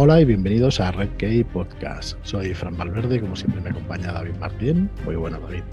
[0.00, 2.16] Hola y bienvenidos a Red Key Podcast.
[2.22, 4.88] Soy Fran Valverde y como siempre me acompaña David Martín.
[5.04, 5.64] Muy bueno, David.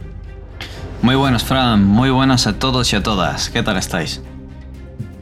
[1.03, 1.83] Muy buenos, Fran.
[1.83, 3.51] Muy buenas a todos y a todas.
[3.51, 4.23] ¿Qué tal estáis?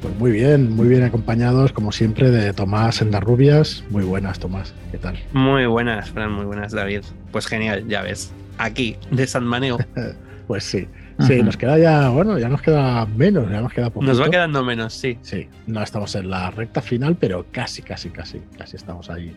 [0.02, 3.84] Pues muy bien, muy bien acompañados, como siempre, de Tomás en las rubias.
[3.90, 4.74] Muy buenas, Tomás.
[4.94, 5.20] ¿Qué tal?
[5.34, 6.32] Muy buenas, Fran.
[6.32, 7.02] Muy buenas, David.
[7.34, 8.32] Pues genial, ya ves.
[8.58, 9.80] Aquí, de San Maneo.
[10.48, 10.88] pues sí.
[11.20, 14.06] Sí, nos queda ya, bueno, ya nos queda menos, ya nos queda poco.
[14.06, 15.18] Nos va quedando menos, sí.
[15.22, 19.36] Sí, no estamos en la recta final, pero casi, casi, casi, casi estamos ahí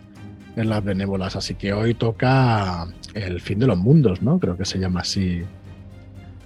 [0.56, 1.36] en las benévolas.
[1.36, 4.38] Así que hoy toca el fin de los mundos, ¿no?
[4.40, 5.42] Creo que se llama así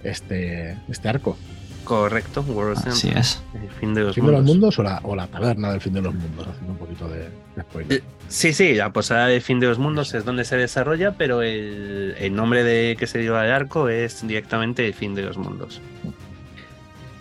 [0.03, 1.37] este, este arco.
[1.83, 3.41] Correcto, World Así es.
[3.53, 4.39] El fin de los ¿Fin mundos.
[4.41, 6.47] de los mundos o la, o la taberna del fin de los mundos?
[6.47, 7.19] Haciendo un poquito de,
[7.55, 7.97] de spoiler.
[7.99, 11.41] Eh, Sí, sí, la posada del fin de los mundos es donde se desarrolla, pero
[11.41, 15.37] el, el nombre de que se lleva el arco es directamente el fin de los
[15.37, 15.81] mundos.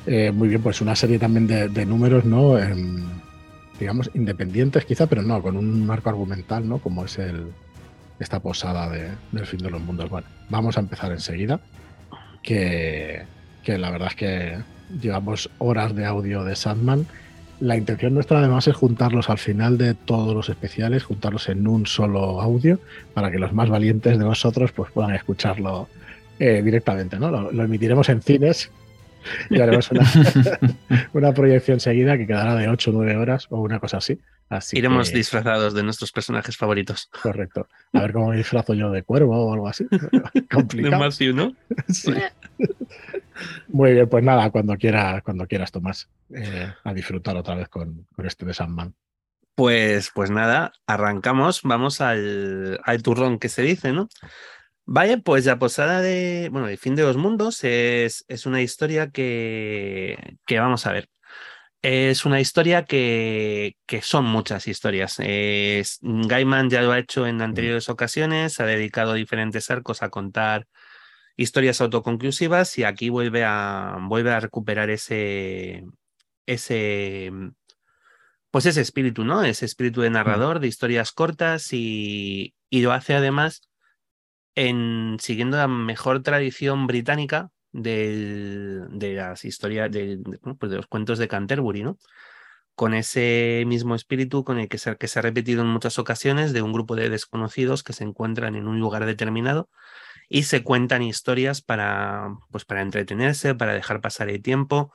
[0.07, 2.57] Eh, muy bien, pues una serie también de, de números, ¿no?
[2.59, 3.03] Em,
[3.81, 6.79] digamos, independientes quizá, pero no, con un marco argumental, ¿no?
[6.79, 7.47] Como es el,
[8.21, 10.09] esta posada de- del fin de los mundos.
[10.09, 11.61] Bueno, vamos a empezar enseguida,
[12.43, 13.25] que,
[13.63, 14.59] que la verdad es que
[15.01, 17.07] llevamos horas de audio de Sandman.
[17.61, 21.87] La intención nuestra además es juntarlos al final de todos los especiales, juntarlos en un
[21.87, 22.79] solo audio,
[23.13, 25.89] para que los más valientes de nosotros pues, puedan escucharlo
[26.39, 27.31] eh, directamente, ¿no?
[27.31, 28.71] Lo, lo emitiremos en cines
[29.51, 30.11] y haremos una,
[31.13, 34.19] una proyección seguida que quedará de 8 o 9 horas o una cosa así.
[34.51, 37.09] Así Iremos que- disfrazados de nuestros personajes favoritos.
[37.23, 37.67] Correcto.
[37.95, 39.87] A ver cómo me disfrazo yo de cuervo o algo así.
[40.35, 40.99] De Complicado.
[40.99, 41.57] Matthew, ¿no?
[41.89, 42.13] Sí.
[43.69, 48.07] Muy bien, pues nada, cuando quieras, cuando quieras, Tomás, eh, a disfrutar otra vez con,
[48.15, 48.95] con este de Sandman.
[49.55, 54.09] Pues, pues nada, arrancamos, vamos al, al turrón que se dice, ¿no?
[54.85, 59.11] Vale, pues la posada de, bueno, el fin de los mundos es, es una historia
[59.11, 61.09] que, que vamos a ver.
[61.83, 65.17] Es una historia que, que son muchas historias.
[65.19, 70.67] Es, Gaiman ya lo ha hecho en anteriores ocasiones, ha dedicado diferentes arcos a contar
[71.37, 75.85] historias autoconclusivas y aquí vuelve a, vuelve a recuperar ese,
[76.47, 77.33] ese,
[78.51, 79.43] pues ese espíritu, ¿no?
[79.43, 83.63] Ese espíritu de narrador, de historias cortas y, y lo hace además
[84.55, 90.19] en siguiendo la mejor tradición británica de las historias, de,
[90.59, 91.99] pues de los cuentos de Canterbury, ¿no?
[92.75, 96.53] Con ese mismo espíritu con el que se, que se ha repetido en muchas ocasiones
[96.53, 99.69] de un grupo de desconocidos que se encuentran en un lugar determinado
[100.29, 104.93] y se cuentan historias para, pues para entretenerse, para dejar pasar el tiempo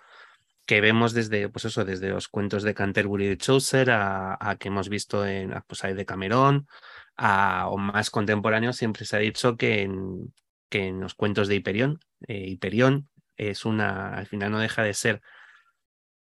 [0.66, 4.90] que vemos desde, pues eso, desde los cuentos de Canterbury de Chaucer a, que hemos
[4.90, 6.68] visto en pues, ahí de Camerón,
[7.16, 10.34] a, o más contemporáneos, siempre se ha dicho que en,
[10.70, 14.94] que en los cuentos de Hiperión, eh, Hiperión es una, al final no deja de
[14.94, 15.22] ser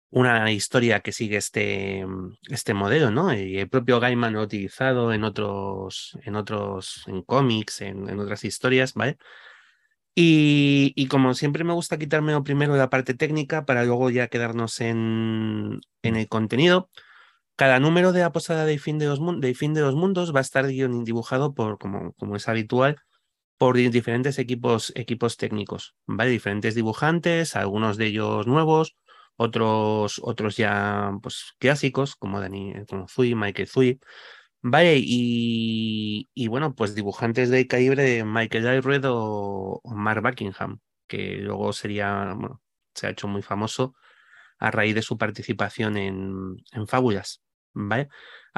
[0.09, 2.05] una historia que sigue este,
[2.49, 3.33] este modelo, ¿no?
[3.33, 8.19] Y el propio Gaiman lo ha utilizado en otros, en otros, en cómics, en, en
[8.19, 9.17] otras historias, ¿vale?
[10.15, 14.81] Y, y como siempre me gusta quitarme primero la parte técnica para luego ya quedarnos
[14.81, 16.89] en, en el contenido.
[17.55, 20.39] Cada número de la posada de fin de los, de fin de los mundos va
[20.39, 22.97] a estar dibujado por, como, como es habitual,
[23.57, 26.31] por di- diferentes equipos, equipos técnicos, ¿vale?
[26.31, 28.95] Diferentes dibujantes, algunos de ellos nuevos,
[29.37, 33.99] otros, otros ya pues, clásicos, como Dani, como Zui, Michael Zui.
[34.61, 40.79] Vale, y, y bueno, pues dibujantes de calibre de Michael Allred o, o Mark Buckingham,
[41.07, 42.61] que luego sería, bueno,
[42.95, 43.95] se ha hecho muy famoso
[44.59, 47.41] a raíz de su participación en, en Fábulas,
[47.73, 48.09] ¿vale?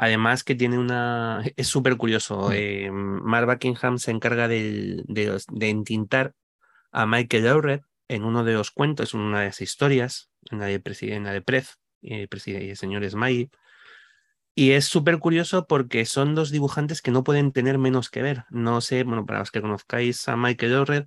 [0.02, 1.42] Además que tiene una...
[1.56, 6.32] Es súper curioso, eh, Mark Buckingham se encarga de, los- de entintar
[6.90, 10.64] a Michael Allred en uno de los cuentos, en una de las historias, en la
[10.64, 13.50] de, en la de Prez, eh, el señor Smiley,
[14.54, 18.44] y es súper curioso porque son dos dibujantes que no pueden tener menos que ver.
[18.48, 21.04] No sé, bueno, para los que conozcáis a Michael Allred,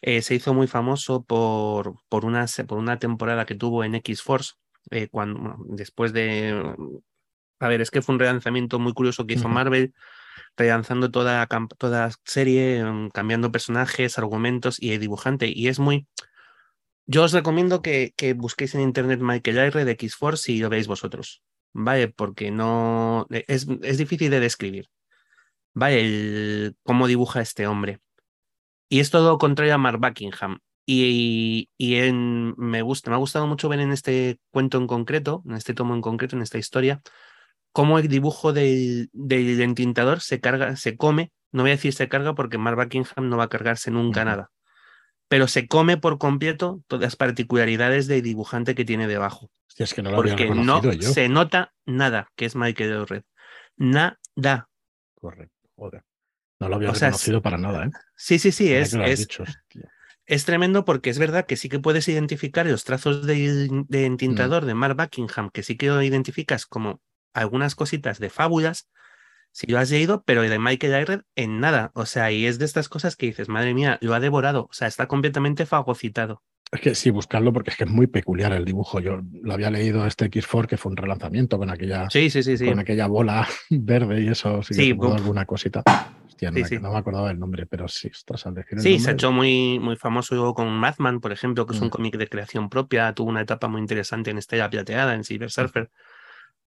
[0.00, 4.54] eh, se hizo muy famoso por, por, una, por una temporada que tuvo en X-Force,
[4.90, 6.74] eh, cuando, bueno, después de...
[7.60, 9.48] A ver, es que fue un relanzamiento muy curioso que hizo.
[9.48, 9.94] Marvel,
[10.56, 11.46] relanzando toda
[11.78, 15.48] toda serie, mm, cambiando personajes, argumentos y el dibujante.
[15.54, 16.06] Y es muy...
[17.06, 20.88] Yo os recomiendo que, que busquéis en internet Michael Allred de X-Force y lo veáis
[20.88, 21.42] vosotros.
[21.72, 22.08] ¿vale?
[22.08, 24.88] Porque no es, es difícil de describir,
[25.72, 26.00] ¿vale?
[26.00, 28.00] El, cómo dibuja este hombre.
[28.88, 30.58] Y es todo contrario a Mark Buckingham.
[30.86, 35.42] Y, y en- me gusta, me ha gustado mucho ver en este cuento en concreto,
[35.46, 37.00] en este tomo en concreto, en esta historia,
[37.72, 42.08] cómo el dibujo del, del entintador se carga, se come, no voy a decir se
[42.08, 44.50] carga porque Mark Buckingham no va a cargarse nunca nada,
[45.28, 49.94] pero se come por completo todas las particularidades del dibujante que tiene debajo Hostia, es
[49.94, 51.12] que no lo porque no yo.
[51.12, 53.22] se nota nada que es Michael Allred.
[53.76, 54.18] Nada.
[54.36, 54.68] Da.
[55.14, 55.54] Correcto.
[55.76, 56.02] Joder.
[56.58, 57.90] No lo había O sea, reconocido para nada, ¿eh?
[58.16, 59.44] Sí, sí, sí, es, es, dicho,
[60.26, 64.04] es tremendo porque es verdad que sí que puedes identificar los trazos de, de Mm.
[64.04, 67.00] entintador de Mark Buckingham, que sí que lo identificas como
[67.34, 68.88] algunas cositas de fábulas,
[69.52, 71.90] si lo has leído, pero de Michael Ayred en nada.
[71.94, 74.66] O sea, y es de estas cosas que dices, madre mía, lo ha devorado.
[74.70, 76.42] O sea, está completamente fagocitado.
[76.72, 79.00] Es que sí, buscarlo porque es que es muy peculiar el dibujo.
[79.00, 82.56] Yo lo había leído este X4, que fue un relanzamiento con aquella, Sí, sí, sí,
[82.56, 82.66] sí.
[82.66, 84.62] con aquella bola verde y eso.
[84.62, 85.82] Sí, que alguna cosita.
[86.28, 89.10] Hostia, no, no me acordaba del nombre, pero sí, estás al decir el Sí, se
[89.10, 91.90] ha hecho muy, muy famoso con Madman, por ejemplo, que es un Mm.
[91.90, 93.12] cómic de creación propia.
[93.14, 95.82] Tuvo una etapa muy interesante en Estela Plateada, en Silver Surfer.
[95.82, 96.19] Mm,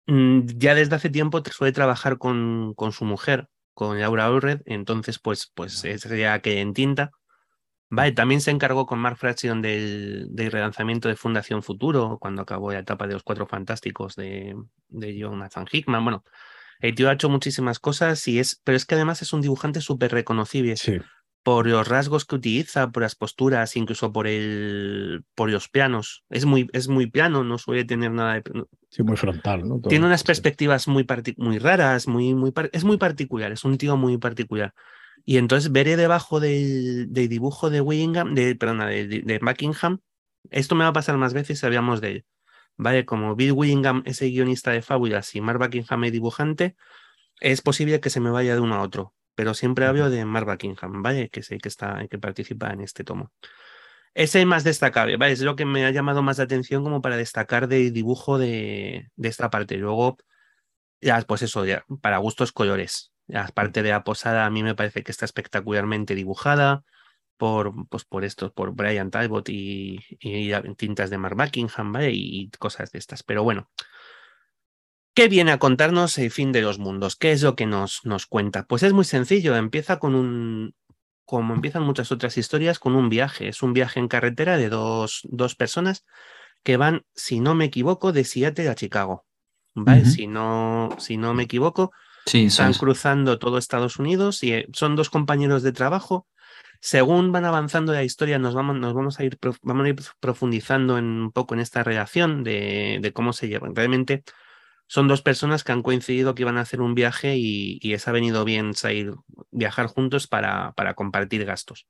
[0.05, 5.51] Ya desde hace tiempo suele trabajar con, con su mujer, con Laura Allred, entonces pues,
[5.53, 7.11] pues es ya que en tinta.
[7.89, 12.71] Vale, también se encargó con Mark Fraction del, del relanzamiento de Fundación Futuro, cuando acabó
[12.71, 14.55] la etapa de los Cuatro Fantásticos de,
[14.89, 16.03] de Jonathan Hickman.
[16.03, 16.23] Bueno,
[16.79, 19.79] el tío ha hecho muchísimas cosas, y es, pero es que además es un dibujante
[19.79, 20.97] súper reconocible Sí,
[21.43, 26.23] por los rasgos que utiliza, por las posturas, incluso por el, por los planos.
[26.29, 28.43] Es muy, es muy plano, no suele tener nada de.
[28.89, 29.79] sí, muy frontal, ¿no?
[29.79, 30.27] Todo, Tiene unas sí.
[30.27, 31.05] perspectivas muy,
[31.37, 34.73] muy raras, muy, muy, es muy particular, es un tío muy particular.
[35.25, 39.99] Y entonces veré debajo del, del dibujo de Willingham, de, perdona, de, de- Buckingham,
[40.49, 42.25] esto me va a pasar más veces si hablamos de él.
[42.75, 46.75] Vale, como Bill Willingham es el guionista de fábulas y Mark Buckingham el dibujante,
[47.39, 50.45] es posible que se me vaya de uno a otro, pero siempre hablo de Mark
[50.45, 51.29] Buckingham, ¿vale?
[51.29, 53.31] Que sé que está, que participa en este tomo.
[54.13, 55.33] Es el más destacable, ¿vale?
[55.33, 59.09] Es lo que me ha llamado más la atención como para destacar del dibujo de,
[59.15, 59.77] de esta parte.
[59.77, 60.17] Luego,
[61.01, 63.11] ya, pues eso, ya, para gustos colores.
[63.27, 66.83] La parte de la posada a mí me parece que está espectacularmente dibujada
[67.37, 72.11] por, pues por estos, por Brian Talbot y, y tintas de Mark Buckingham, ¿vale?
[72.11, 73.23] Y, y cosas de estas.
[73.23, 73.71] Pero bueno,
[75.13, 77.15] ¿qué viene a contarnos el fin de los mundos?
[77.15, 78.65] ¿Qué es lo que nos, nos cuenta?
[78.65, 80.75] Pues es muy sencillo, empieza con un,
[81.25, 83.47] como empiezan muchas otras historias, con un viaje.
[83.47, 86.05] Es un viaje en carretera de dos, dos personas
[86.63, 89.25] que van, si no me equivoco, de Seattle a Chicago.
[89.75, 90.05] ¿Vale?
[90.05, 91.91] Si, no, si no me equivoco,
[92.25, 92.77] Sí, están es.
[92.77, 96.27] cruzando todo Estados Unidos y eh, son dos compañeros de trabajo.
[96.79, 100.97] Según van avanzando la historia, nos vamos, nos vamos a ir, vamos a ir profundizando
[100.97, 103.75] en, un poco en esta relación de, de cómo se llevan.
[103.75, 104.23] Realmente
[104.93, 108.07] son dos personas que han coincidido que iban a hacer un viaje y, y les
[108.07, 109.15] ha venido bien salir,
[109.49, 111.87] viajar juntos para, para compartir gastos.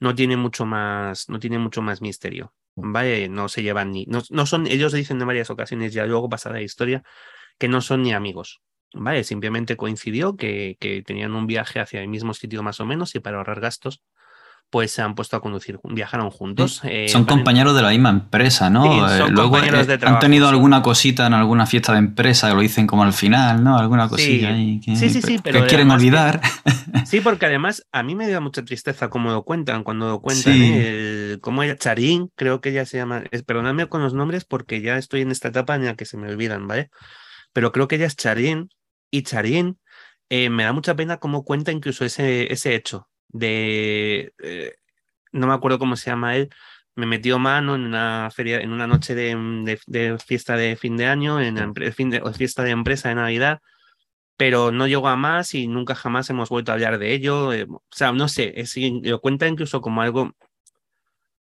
[0.00, 2.52] No tiene mucho más, no tiene mucho más misterio.
[2.74, 3.28] ¿Vale?
[3.28, 4.06] No se llevan ni.
[4.06, 7.04] No, no son, ellos dicen en varias ocasiones, ya luego pasada la historia,
[7.58, 8.60] que no son ni amigos.
[8.92, 9.22] ¿Vale?
[9.22, 13.20] Simplemente coincidió que, que tenían un viaje hacia el mismo sitio más o menos y
[13.20, 14.02] para ahorrar gastos,
[14.72, 16.80] pues se han puesto a conducir, viajaron juntos.
[16.84, 18.84] eh, Son compañeros de la misma empresa, ¿no?
[18.84, 20.54] Sí, Eh, son Luego compañeros eh, de han trabajo, tenido sí.
[20.54, 23.76] alguna cosita en alguna fiesta de empresa que lo dicen como al final, ¿no?
[23.76, 24.54] Alguna cosilla Sí.
[24.54, 26.40] ahí que, Sí, sí, sí, que pero quieren que- olvidar.
[27.06, 30.54] Sí, porque además a mí me da mucha tristeza cómo lo cuentan, cuando lo cuentan.
[30.56, 31.36] ¿eh?
[31.62, 35.30] Ella, Charín, creo que ella se llama, perdonadme con los nombres porque ya estoy en
[35.30, 36.88] esta etapa en la que se me olvidan, ¿vale?
[37.52, 38.70] Pero creo que ella es Charín
[39.10, 39.78] y Charín
[40.30, 44.74] eh, me da mucha pena cómo cuenta incluso ese, ese hecho de, eh,
[45.32, 46.50] no me acuerdo cómo se llama él,
[46.94, 50.96] me metió mano en una feria, en una noche de, de- de fiesta de fin
[50.96, 53.60] de año, en la fin de, fiesta de empresa de Navidad,
[54.36, 57.52] pero no llegó a más y nunca jamás hemos vuelto a hablar de ello.
[57.52, 60.32] eh, o sea, no sé, es, lo cuenta incluso como algo,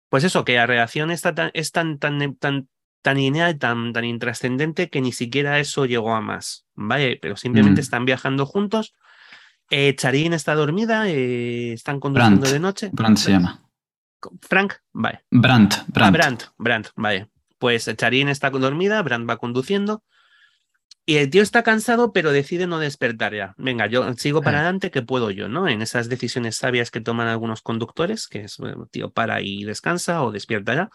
[0.08, 2.68] pues eso, que la relación está tan, es tan, tan, tan,
[3.02, 7.18] tan lineal, tan, tan intrascendente que ni siquiera eso llegó a más, ¿vale?
[7.22, 7.84] Pero simplemente Mm.
[7.84, 8.94] están viajando juntos.
[9.70, 12.52] Eh, Charín está dormida, eh, están conduciendo Brandt.
[12.52, 12.90] de noche.
[12.92, 13.62] Brandt se llama.
[14.42, 15.24] Frank, vale.
[15.30, 16.10] Brandt, Ah,
[16.58, 16.88] Brandt.
[16.96, 17.30] Vale.
[17.58, 20.02] Pues Charín está dormida, Brandt va conduciendo.
[21.06, 23.54] Y el tío está cansado, pero decide no despertar ya.
[23.56, 24.60] Venga, yo sigo para Eh.
[24.60, 25.66] adelante, que puedo yo, ¿no?
[25.68, 30.22] En esas decisiones sabias que toman algunos conductores, que es, bueno, tío, para y descansa
[30.22, 30.90] o despierta ya.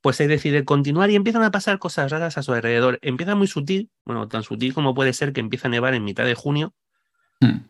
[0.00, 2.98] Pues él decide continuar y empiezan a pasar cosas raras a su alrededor.
[3.02, 6.24] Empieza muy sutil, bueno, tan sutil como puede ser que empieza a nevar en mitad
[6.24, 6.72] de junio.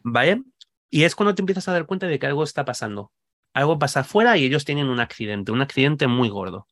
[0.03, 0.43] ¿Vale?
[0.91, 3.13] Y es cuando te empiezas a dar cuenta de que algo está pasando.
[3.55, 6.67] Algo pasa afuera y ellos tienen un accidente, un accidente muy gordo.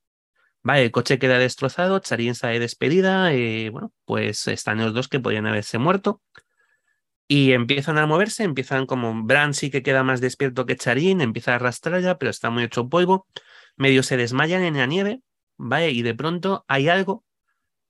[0.62, 5.20] Vale, el coche queda destrozado, Charín sale despedida, eh, bueno, pues están los dos que
[5.20, 6.20] podrían haberse muerto.
[7.28, 11.52] Y empiezan a moverse, empiezan como Bran sí que queda más despierto que Charín, empieza
[11.52, 13.26] a arrastrarla, pero está muy hecho polvo.
[13.76, 15.20] Medio se desmayan en la nieve,
[15.58, 15.90] ¿vale?
[15.90, 17.24] Y de pronto hay algo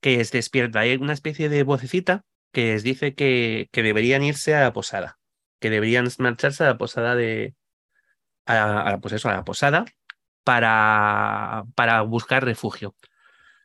[0.01, 0.81] que les despierta.
[0.81, 5.19] Hay una especie de vocecita que les dice que, que deberían irse a la posada,
[5.61, 7.55] que deberían marcharse a la posada de.
[8.47, 9.85] A, a, pues eso, a la posada
[10.43, 12.95] para, para buscar refugio.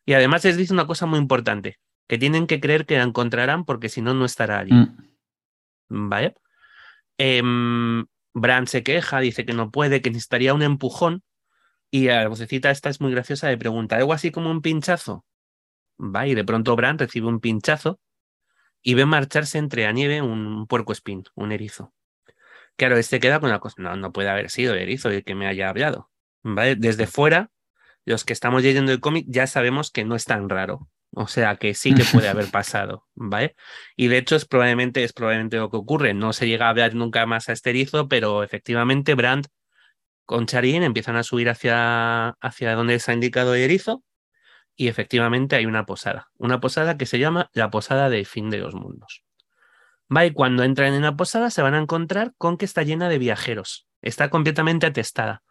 [0.06, 3.64] Y además les dice una cosa muy importante, que tienen que creer que la encontrarán
[3.64, 4.74] porque si no, no estará allí.
[4.74, 5.14] Mm.
[6.10, 6.36] ¿vale?
[7.18, 11.24] Em, Bran se queja, dice que no puede, que necesitaría un empujón.
[11.92, 15.26] Y la vocecita esta es muy graciosa, le pregunta, ¿algo así como un pinchazo?
[16.00, 18.00] Va, y de pronto Bran recibe un pinchazo
[18.84, 21.94] y ve marcharse entre la nieve un puerco espín, un erizo.
[22.76, 25.36] Claro, este queda con la cosa, no, no puede haber sido el erizo el que
[25.36, 26.12] me haya hablado.
[26.44, 26.76] ¿Vale?
[26.76, 27.50] Desde fuera,
[28.06, 30.90] los que estamos leyendo el cómic ya sabemos que no es tan raro.
[31.16, 33.56] O sea que sí que puede haber pasado, ¿vale?
[33.96, 36.14] Y de hecho es probablemente, es probablemente lo que ocurre.
[36.14, 39.48] No se llega a ver nunca más a este erizo, pero efectivamente Brandt
[40.26, 44.04] con Charín empiezan a subir hacia, hacia donde se ha indicado el erizo
[44.76, 46.30] y efectivamente hay una posada.
[46.38, 49.24] Una posada que se llama la Posada del Fin de los Mundos.
[50.10, 53.18] Y cuando entran en la posada se van a encontrar con que está llena de
[53.18, 53.88] viajeros.
[54.02, 55.44] Está completamente atestada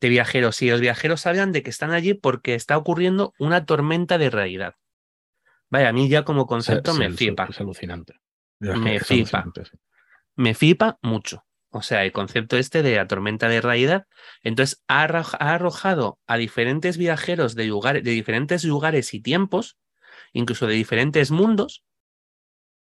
[0.00, 4.16] de viajeros y los viajeros hablan de que están allí porque está ocurriendo una tormenta
[4.16, 4.74] de realidad.
[5.70, 7.46] Vaya, a mí ya como concepto me flipa.
[7.50, 8.14] Es alucinante.
[8.60, 9.44] Me flipa.
[10.36, 11.44] Me flipa mucho.
[11.70, 14.06] O sea, el concepto este de la tormenta de realidad.
[14.42, 19.76] Entonces, ha arrojado a diferentes viajeros de, de diferentes lugares y tiempos,
[20.32, 21.84] incluso de diferentes mundos,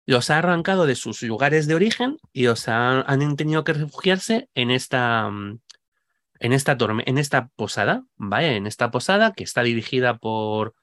[0.06, 4.70] los ha arrancado de sus lugares de origen y los han tenido que refugiarse en
[4.70, 5.58] esta, mm,
[6.38, 8.56] en esta, en esta posada, ¿vale?
[8.56, 10.74] En esta posada que está dirigida por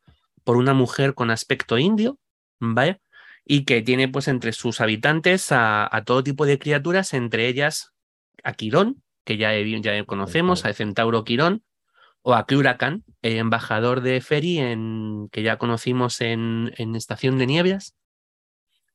[0.44, 2.20] por una mujer con aspecto indio,
[2.60, 3.02] ¿vale?
[3.46, 7.93] Y que tiene pues entre sus habitantes a, todo tipo de criaturas, entre ellas
[8.44, 11.64] a Quirón, que ya, ya conocemos, a Centauro Quirón,
[12.22, 17.48] o a Cluracan, el embajador de Feri, en, que ya conocimos en, en Estación de
[17.48, 17.96] Nieves,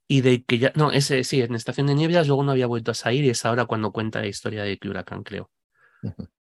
[0.08, 2.90] y de que ya, no, ese sí, en Estación de Nieves luego no había vuelto
[2.90, 5.50] a salir y es ahora cuando cuenta la historia de Cluracan, creo.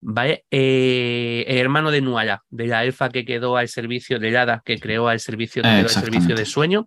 [0.02, 0.46] ¿Vale?
[0.52, 4.80] Eh, el hermano de Nuala, de la elfa que quedó al servicio, de Hada que
[4.80, 6.86] creó al servicio, de, servicio de sueño.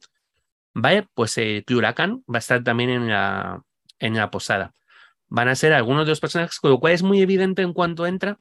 [0.74, 1.08] ¿Vale?
[1.14, 3.60] Pues eh, va a estar también en la,
[3.98, 4.72] en la posada.
[5.28, 8.06] Van a ser algunos de los personajes, con lo cual es muy evidente en cuanto
[8.06, 8.38] entra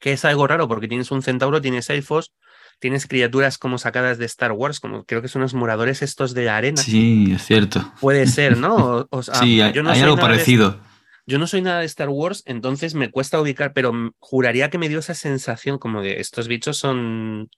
[0.00, 2.32] que es algo raro porque tienes un centauro, tienes elfos,
[2.78, 6.44] tienes criaturas como sacadas de Star Wars, como creo que son los moradores estos de
[6.44, 6.80] la arena.
[6.80, 7.92] Sí, es cierto.
[8.00, 9.08] Puede ser, ¿no?
[9.40, 10.80] sí, hay, algo parecido.
[11.26, 14.88] Yo no soy nada de Star Wars, entonces me cuesta ubicar, pero juraría que me
[14.88, 17.48] dio esa sensación como de estos bichos son,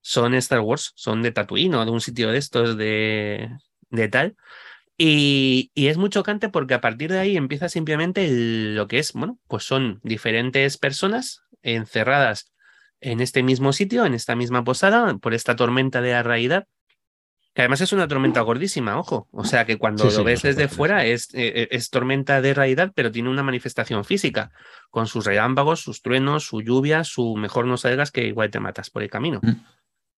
[0.00, 3.50] son Star Wars, son de Tatooine o de un sitio de estos de,
[3.90, 4.34] de tal.
[5.04, 9.12] Y, y, es muy chocante porque a partir de ahí empieza simplemente lo que es,
[9.14, 12.52] bueno, pues son diferentes personas encerradas
[13.00, 16.68] en este mismo sitio, en esta misma posada, por esta tormenta de la realidad,
[17.52, 19.26] que además es una tormenta gordísima, ojo.
[19.32, 23.10] O sea que cuando lo ves desde fuera es, eh, es, tormenta de realidad, pero
[23.10, 24.52] tiene una manifestación física,
[24.88, 28.88] con sus relámpagos, sus truenos, su lluvia, su mejor no salgas que igual te matas
[28.88, 29.40] por el camino.
[29.42, 29.64] Mm.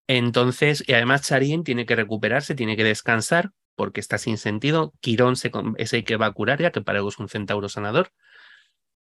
[0.09, 4.95] Entonces, y además Charín tiene que recuperarse, tiene que descansar, porque está sin sentido.
[5.01, 5.35] Quirón
[5.77, 8.11] es el que va a curar ya, que para algo es un centauro sanador.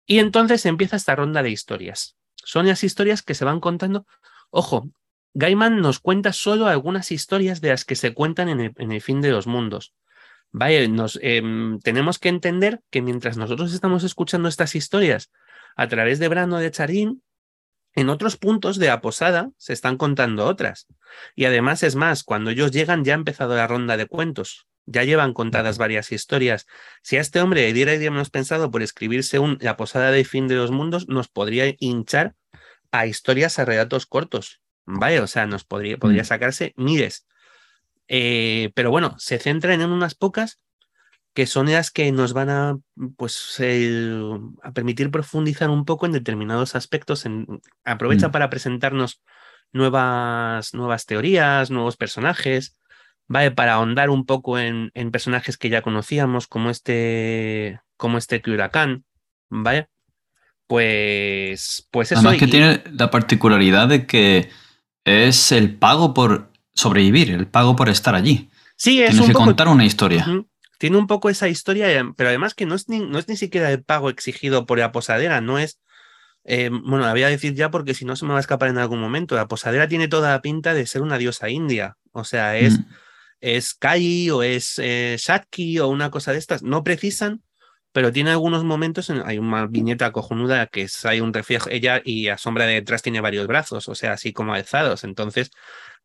[0.06, 2.16] Y entonces empieza esta ronda de historias.
[2.36, 4.06] Son las historias que se van contando.
[4.50, 4.90] Ojo,
[5.34, 9.30] Gaiman nos cuenta solo algunas historias de las que se cuentan en el, fin de
[9.30, 9.94] los mundos.
[10.52, 15.32] Vaya, nos, em, tenemos que entender que mientras nosotros estamos escuchando estas historias
[15.74, 17.22] a través de Brano de Charín,
[17.94, 20.86] en otros puntos de la posada se están contando otras.
[21.34, 24.66] Y además es más, cuando ellos llegan ya ha empezado la ronda de cuentos.
[24.86, 26.66] Ya llevan contadas varias historias.
[27.02, 30.56] Si a este hombre le diéramos pensado por escribirse un, la posada de fin de
[30.56, 32.34] los mundos, nos podría hinchar
[32.90, 34.60] a historias, a relatos cortos.
[34.86, 35.20] ¿vale?
[35.20, 36.26] O sea, nos podría, podría mm.
[36.26, 37.26] sacarse miles.
[38.08, 40.60] Eh, pero bueno, se centran en unas pocas
[41.34, 42.78] que son las que nos van a,
[43.16, 43.60] pues,
[44.62, 47.26] a permitir profundizar un poco en determinados aspectos.
[47.26, 48.32] En, aprovecha mm.
[48.32, 49.20] para presentarnos
[49.72, 52.78] nuevas, nuevas teorías, nuevos personajes,
[53.26, 53.50] ¿vale?
[53.50, 59.04] Para ahondar un poco en, en personajes que ya conocíamos, como este, como este Huracán,
[59.50, 59.88] ¿vale?
[60.68, 62.20] Pues, pues eso.
[62.20, 64.50] Además que tiene la particularidad de que
[65.04, 68.50] es el pago por sobrevivir, el pago por estar allí.
[68.76, 70.26] Sí, es Tienes que contar una historia.
[70.78, 73.36] Tiene un poco esa historia, eh, pero además que no es ni, no es ni
[73.36, 75.80] siquiera el pago exigido por la posadera, no es.
[76.44, 78.68] Eh, bueno, la voy a decir ya porque si no se me va a escapar
[78.68, 79.34] en algún momento.
[79.34, 81.96] La posadera tiene toda la pinta de ser una diosa india.
[82.12, 82.86] O sea, es, mm.
[83.40, 85.16] es Kai o es eh,
[85.80, 86.62] o una cosa de estas.
[86.62, 87.42] No precisan
[87.94, 92.02] pero tiene algunos momentos, en, hay una viñeta cojonuda que es, hay un reflejo, ella
[92.04, 95.52] y a sombra de detrás tiene varios brazos, o sea, así como alzados, entonces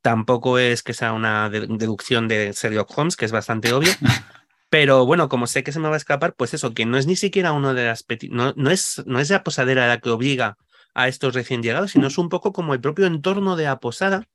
[0.03, 3.91] tampoco es que sea una deducción de Sherlock Holmes, que es bastante obvio,
[4.69, 7.07] pero bueno, como sé que se me va a escapar, pues eso, que no es
[7.07, 10.57] ni siquiera uno de las, no, no, es, no es la posadera la que obliga
[10.93, 14.27] a estos recién llegados, sino es un poco como el propio entorno de la posada,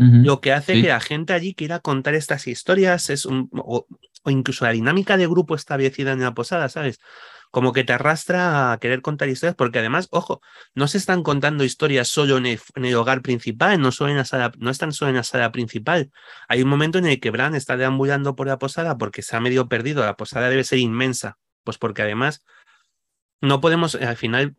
[0.00, 3.88] lo que hace que la gente allí quiera contar estas historias es un, o,
[4.22, 7.00] o incluso la dinámica de grupo establecida en la posada, ¿sabes?
[7.50, 10.40] Como que te arrastra a querer contar historias, porque además, ojo,
[10.74, 14.52] no se están contando historias solo en el, hogar principal, no, solo en la sala,
[14.58, 16.10] no están solo en la sala principal.
[16.48, 19.40] Hay un momento en el que Bran está deambulando por la posada porque se ha
[19.40, 22.44] medio perdido, la posada debe ser inmensa, pues porque además
[23.40, 24.56] no podemos al final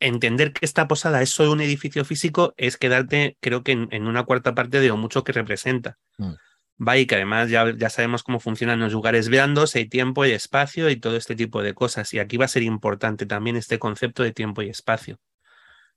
[0.00, 4.24] entender que esta posada es solo un edificio físico es quedarte, creo que en, una
[4.24, 5.98] cuarta parte de lo mucho que representa.
[6.18, 6.34] Mm.
[6.78, 10.88] Y que además ya, ya sabemos cómo funcionan los lugares blandos, hay tiempo y espacio
[10.90, 12.14] y todo este tipo de cosas.
[12.14, 15.18] Y aquí va a ser importante también este concepto de tiempo y espacio.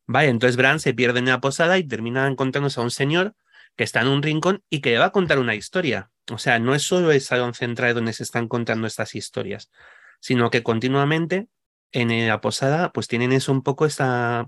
[0.08, 3.36] Vale, entonces Bran se pierde en la posada y termina encontrándose a un señor
[3.76, 6.12] que está en un rincón y que le va a contar una historia.
[6.32, 9.72] O sea, no es solo el salón central donde se están contando estas historias,
[10.20, 11.48] sino que continuamente
[11.92, 14.48] en la posada pues tienen eso un poco esta...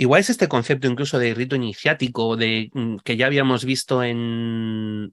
[0.00, 5.12] Igual es este concepto incluso de rito iniciático, de mm, que ya habíamos visto en,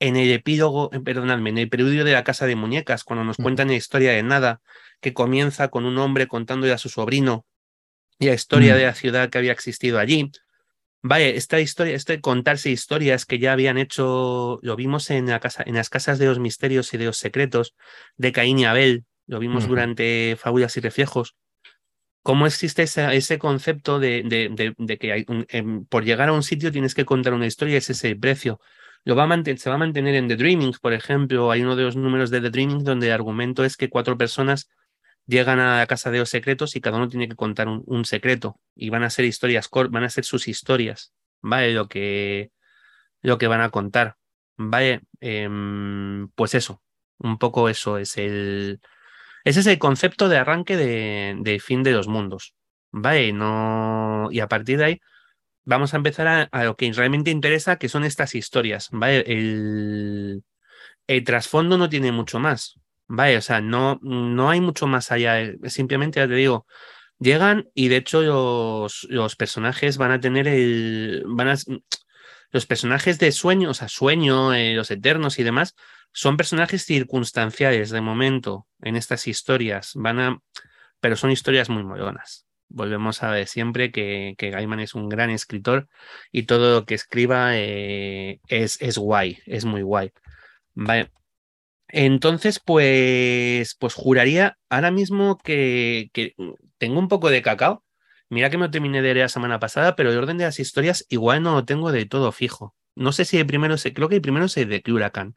[0.00, 3.38] en el epílogo, eh, perdonadme, en el preludio de la Casa de Muñecas, cuando nos
[3.38, 4.60] cuentan la historia de nada,
[5.00, 7.46] que comienza con un hombre contándole a su sobrino
[8.18, 10.30] y la historia de la ciudad que había existido allí.
[11.00, 15.62] Vale, esta historia, este contarse historias que ya habían hecho, lo vimos en, la casa,
[15.66, 17.74] en las casas de los misterios y de los secretos
[18.18, 21.34] de Caín y Abel, lo vimos durante Fábulas y Reflejos,
[22.26, 24.24] cómo existe ese, concepto de,
[25.00, 25.24] que
[25.56, 28.60] em, por llegar a un sitio tienes que contar una historia, ese es el precio.
[29.04, 31.84] Lo va a se va a mantener en The Dreaming, por ejemplo, hay uno de
[31.84, 34.68] los números de The Dreaming donde el argumento es que cuatro personas
[35.26, 38.58] llegan a la casa de los secretos y cada uno tiene que contar un, secreto
[38.74, 41.74] y van a ser historias, van a ser sus historias, ¿vale?
[41.74, 42.50] Lo que,
[43.22, 44.16] lo que van a contar,
[44.56, 45.02] ¿vale?
[45.20, 46.82] Em, pues eso,
[47.18, 48.80] un poco eso es el,
[49.46, 52.56] ese es el concepto de arranque de, fin de los mundos.
[52.90, 53.28] ¿Vale?
[53.28, 55.00] Y a partir de ahí
[55.64, 58.90] vamos a empezar a, lo que realmente interesa, que son estas historias.
[59.02, 60.42] El,
[61.06, 62.80] el trasfondo no tiene mucho más.
[63.06, 63.36] ¿Vale?
[63.36, 65.52] O sea, no, no hay mucho más allá.
[65.66, 66.66] Simplemente, ya te digo,
[67.20, 71.22] llegan y de hecho los, los personajes van a tener el.
[71.24, 71.56] Van a,
[72.56, 75.76] los personajes de sueño, o sea, sueño, eh, los eternos y demás,
[76.12, 80.42] son personajes circunstanciales de momento en estas historias, van a,
[80.98, 82.46] pero son historias muy modernas.
[82.68, 85.86] Volvemos a ver siempre que, que Gaiman es un gran escritor
[86.32, 90.10] y todo lo que escriba eh, es, es guay, es muy guay.
[90.72, 91.12] Vale.
[91.88, 96.34] Entonces, pues, pues juraría ahora mismo que, que,
[96.78, 97.84] tengo un poco de cacao.
[98.28, 101.06] Mira que me terminé de leer la semana pasada, pero el orden de las historias
[101.08, 102.74] igual no lo tengo de todo fijo.
[102.96, 105.36] No sé si el primero, se, creo que el primero es el de Huracán.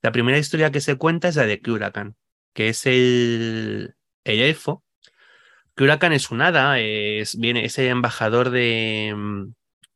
[0.00, 2.16] La primera historia que se cuenta es la de Huracán,
[2.54, 4.84] que es el, el elfo.
[5.76, 9.14] Huracán es un hada, es, viene, es el embajador de,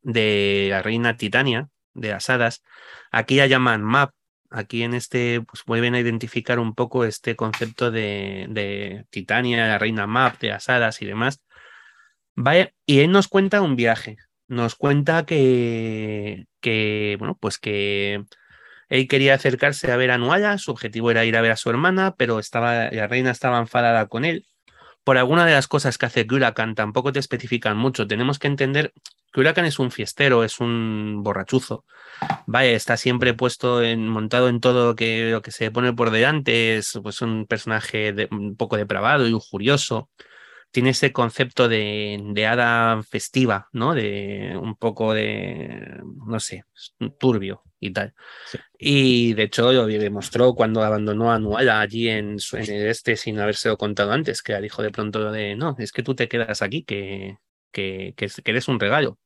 [0.01, 2.63] de la reina Titania, de las hadas.
[3.11, 4.11] Aquí la llaman Map.
[4.51, 9.77] Aquí en este, pues vuelven a identificar un poco este concepto de, de Titania, la
[9.77, 11.41] reina Map, de las hadas y demás.
[12.85, 14.17] Y él nos cuenta un viaje.
[14.47, 18.23] Nos cuenta que, que bueno, pues que
[18.89, 21.69] él quería acercarse a ver a Nuala, su objetivo era ir a ver a su
[21.69, 24.45] hermana, pero estaba, la reina estaba enfadada con él.
[25.03, 28.07] Por alguna de las cosas que hace Huracan tampoco te especifican mucho.
[28.07, 28.93] Tenemos que entender
[29.31, 31.85] que Huracan es un fiestero, es un borrachuzo.
[32.47, 36.11] Vaya, está siempre puesto en, montado en todo lo que, lo que se pone por
[36.11, 36.77] delante.
[36.77, 40.09] Es pues, un personaje un poco depravado y lujurioso
[40.71, 43.95] tiene ese concepto de, de, hada festiva, ¿no?
[43.95, 46.63] De un poco de, no sé,
[47.19, 48.13] turbio y tal.
[48.77, 53.39] Y de hecho lo demostró cuando abandonó a Nuala allí en, en el este sin
[53.39, 56.83] habérselo contado antes, que dijo de pronto de, no, es que tú te quedas aquí,
[56.83, 57.37] que,
[57.71, 59.17] que, que, eres un regalo.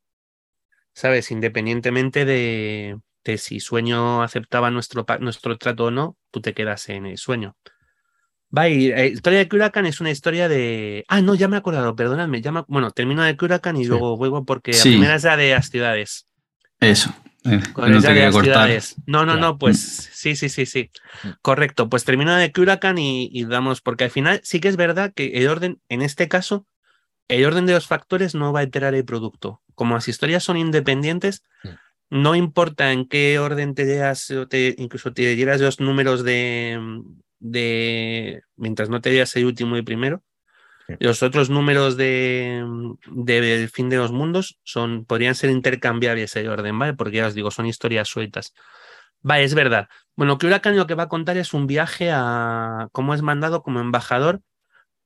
[0.94, 1.32] ¿Sabes?
[1.32, 7.08] Independientemente de, de si sueño aceptaba nuestro, nuestro trato o no, tú te quedas en
[7.08, 7.58] el sueño.
[8.56, 11.06] Va, y la eh, historia de Curacan es una historia de.
[11.08, 12.42] Ah, no, ya me he acordado, perdonadme.
[12.68, 16.28] Bueno, termino de Curacan y luego vuelvo porque la primera es la de las ciudades.
[16.80, 17.14] Eso.
[17.46, 20.92] Eh, no, no, no, no, pues sí, sí, sí, sí.
[21.24, 21.30] Mm.
[21.42, 21.90] Correcto.
[21.90, 25.32] Pues termino de Curacan y, y damos, porque al final sí que es verdad que
[25.34, 26.68] el orden, en este caso,
[27.28, 29.62] el orden de los factores no va a alterar el producto.
[29.76, 32.22] Como las historias son independientes, mm.
[32.22, 36.80] no importa en qué orden te leas, o te, incluso te dieras los números de,
[37.44, 40.24] de, mientras no te digas el último y primero,
[41.00, 42.64] los otros números de,
[43.08, 46.94] del fin de los mundos son, podrían ser intercambiables el orden, ¿vale?
[46.94, 48.54] Porque ya os digo, son historias sueltas.
[49.22, 49.88] Vale, es verdad.
[50.16, 53.64] Bueno, que Huracán lo que va a contar es un viaje a, cómo es mandado
[53.64, 54.42] como embajador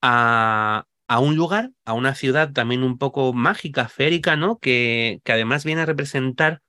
[0.01, 4.59] a, a un lugar, a una ciudad también un poco mágica, férica, ¿no?
[4.59, 6.61] Que, que además viene a representar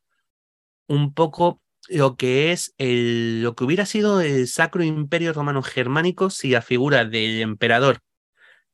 [0.86, 6.30] un poco lo que es el, lo que hubiera sido el Sacro Imperio Romano Germánico
[6.30, 8.00] si la figura del emperador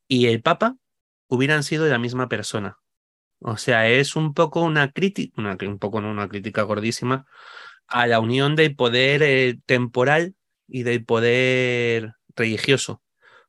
[0.09, 0.77] y el Papa
[1.29, 2.79] hubieran sido de la misma persona.
[3.41, 5.35] O sea, es un poco una crítica,
[5.67, 7.27] un poco una crítica gordísima
[7.87, 10.35] a la unión del poder eh, temporal
[10.67, 13.03] y del poder religioso,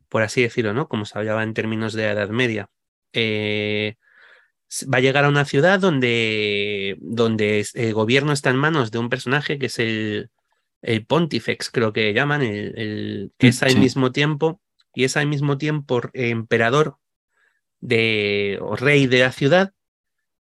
[0.10, 0.88] por así decirlo, ¿no?
[0.89, 2.70] Como se hablaba en términos de Edad Media.
[3.13, 3.96] Eh,
[4.91, 9.10] va a llegar a una ciudad donde, donde el gobierno está en manos de un
[9.10, 10.30] personaje que es el,
[10.82, 14.62] el Pontifex, creo que llaman, el, que es al mismo tiempo,
[14.93, 16.97] y es al mismo tiempo emperador
[17.80, 19.73] de, o rey de la ciudad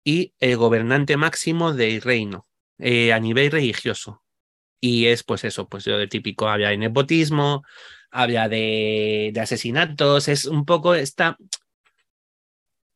[0.05, 2.47] y el gobernante máximo del reino
[2.79, 4.23] eh, a nivel religioso.
[4.81, 7.63] Y es pues eso, pues lo de típico, habla de nepotismo,
[8.11, 11.39] habla de, de asesinatos, es un poco esta,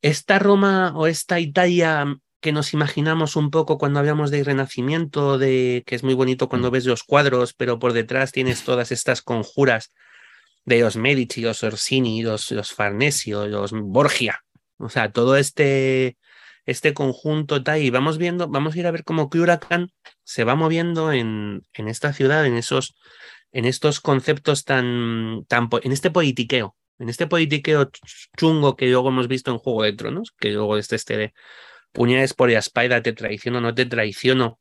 [0.07, 2.05] esta Roma o esta Italia
[2.39, 6.69] que nos imaginamos un poco cuando hablamos de Renacimiento, de que es muy bonito cuando
[6.69, 6.71] mm.
[6.71, 9.91] ves los cuadros, pero por detrás tienes todas estas conjuras
[10.65, 14.43] de los Medici, los Orsini, los, los Farnesi, los Borgia.
[14.77, 16.17] O sea, todo este,
[16.65, 19.91] este conjunto tal, y vamos viendo, vamos a ir a ver cómo Huracán
[20.23, 22.95] se va moviendo en, en esta ciudad, en esos,
[23.51, 27.89] en estos conceptos tan, tan, en este politiqueo, en este politiqueo
[28.37, 31.33] chungo que luego hemos visto en Juego de Tronos, que luego este, este de
[31.91, 34.59] puñales por la te traiciono, no te traiciono.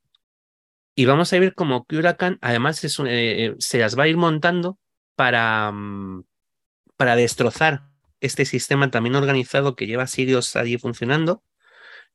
[0.95, 4.79] Y vamos a ver cómo Huracán, además, es, eh, se las va a ir montando
[5.15, 6.25] para, mm,
[6.97, 7.83] para destrozar
[8.21, 11.43] este sistema también organizado que lleva siglos allí funcionando.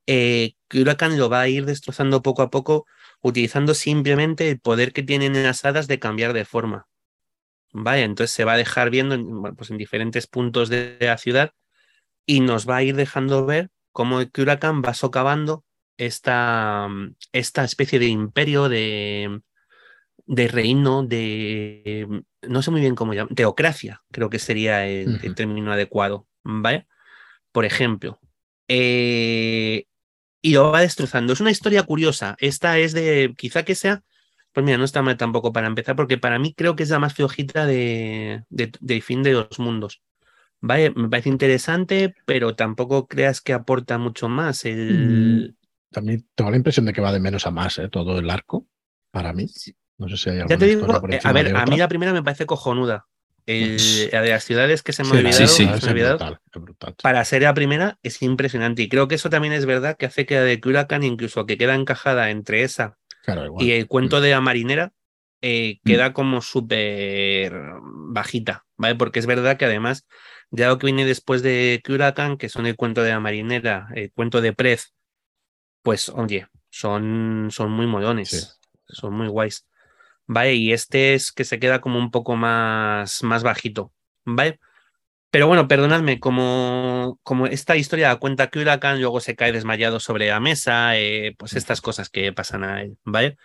[0.08, 2.88] Eh, Huracán lo va a ir destrozando poco a poco,
[3.22, 6.88] utilizando simplemente el poder que tienen en las hadas de cambiar de forma.
[7.74, 11.54] Vaya, entonces se va a dejar viendo en, pues en diferentes puntos de, la ciudad
[12.26, 15.64] y nos va a ir dejando ver cómo el Huracán va socavando
[15.98, 16.88] esta,
[17.32, 19.42] esta especie de imperio, de,
[20.26, 25.72] de reino, de no sé muy bien cómo llamar, teocracia, creo que sería el, término
[25.72, 26.28] adecuado.
[26.44, 26.88] ¿Vale?
[27.52, 28.20] Por ejemplo,
[28.68, 29.86] eh,
[30.42, 31.34] y lo va destrozando.
[31.34, 32.36] Es una historia curiosa.
[32.40, 34.04] Esta es de, quizá que sea
[34.54, 37.00] pues mira, no está mal tampoco para empezar, porque para mí creo que es la
[37.00, 40.02] más flojita de, de, fin de los mundos.
[40.60, 44.66] Vale, me parece interesante, pero tampoco creas que aporta mucho más.
[44.66, 45.50] El...
[45.50, 45.56] Mm,
[45.92, 47.90] también tengo la impresión de que va de menos a más ¿eh?
[47.90, 48.68] todo el arco,
[49.10, 49.48] para mí.
[49.98, 52.24] No sé si hay Ya te digo, eh, a ver, a mí la primera me
[52.24, 53.08] parece cojonuda.
[53.48, 53.78] El,
[54.12, 56.40] de las ciudades que se me, sí, olvidado,
[57.02, 60.28] para ser la primera es impresionante y creo que eso también es verdad que hace
[60.28, 63.00] que la de Huracán incluso que queda encajada entre esa
[63.60, 64.94] y el cuento de la marinera
[65.42, 65.88] eh, mm.
[65.88, 68.96] queda como súper bajita, ¿vale?
[68.96, 70.08] Porque es verdad que además,
[70.52, 74.12] ya lo que viene después de Huracán, que son el cuento de la marinera, el
[74.12, 74.94] cuento de Prez,
[75.82, 79.66] pues oye, son, son muy molones, son muy guays.
[80.28, 80.54] ¿Vale?
[80.54, 83.92] Y este es que se queda como un poco más, más bajito,
[84.24, 84.60] ¿vale?
[85.32, 90.02] Pero bueno, perdonadme, como, como esta historia da cuenta que Huracán luego se cae desmayado
[90.02, 93.38] sobre la mesa, eh, pues estas cosas que pasan a él, ¿vale?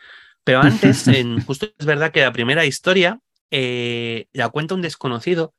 [0.42, 3.20] Pero antes, en, justo es verdad que la primera historia
[3.52, 5.54] eh, la cuenta un desconocido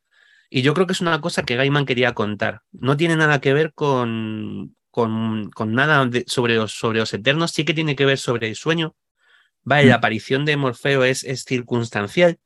[0.49, 2.61] y yo creo que es una cosa que Gaiman quería contar.
[2.71, 7.65] No tiene nada que ver con, con, con nada sobre, los, sobre los eternos, sí
[7.65, 8.95] que tiene que ver sobre el sueño.
[9.63, 9.99] Vale, la mm.
[9.99, 12.37] aparición de Morfeo es, es circunstancial,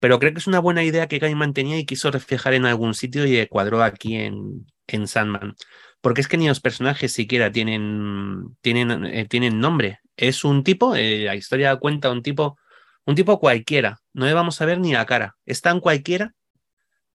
[0.00, 2.94] pero creo que es una buena idea que Gaiman tenía y quiso reflejar en algún
[2.94, 5.56] sitio y cuadró aquí en, en Sandman.
[6.00, 10.00] Porque es que ni los personajes siquiera tienen, tienen, eh, tienen nombre.
[10.16, 12.56] Es un tipo, eh, la historia cuenta un tipo,
[13.04, 14.00] un tipo cualquiera.
[14.12, 15.36] No le vamos a ver ni la cara.
[15.44, 16.34] Es tan cualquiera,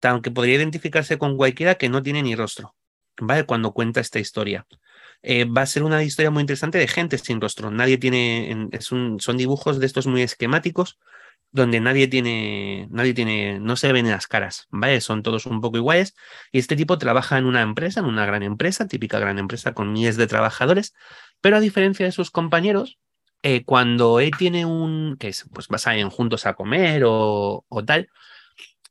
[0.00, 2.74] tan que podría identificarse con cualquiera que no tiene ni rostro.
[3.20, 3.44] ¿Vale?
[3.44, 4.66] Cuando cuenta esta historia.
[5.22, 7.70] Eh, va a ser una historia muy interesante de gente sin rostro.
[7.70, 10.98] Nadie tiene, es un, son dibujos de estos muy esquemáticos
[11.52, 15.00] donde nadie tiene, nadie tiene, no se ven las caras, ¿vale?
[15.00, 16.14] Son todos un poco iguales.
[16.52, 19.92] Y este tipo trabaja en una empresa, en una gran empresa, típica gran empresa con
[19.92, 20.94] miles de trabajadores,
[21.40, 22.98] pero a diferencia de sus compañeros,
[23.42, 27.64] eh, cuando él tiene un, que es, pues vas a ir juntos a comer o,
[27.86, 28.08] tal,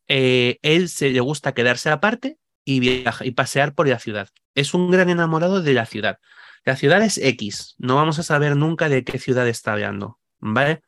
[0.08, 4.30] eh, él se le gusta quedarse aparte y, viaja, y pasear por la ciudad.
[4.56, 6.19] Es un gran enamorado de la ciudad.
[6.65, 10.82] La ciudad es X, no vamos a saber nunca de qué ciudad está hablando, ¿vale?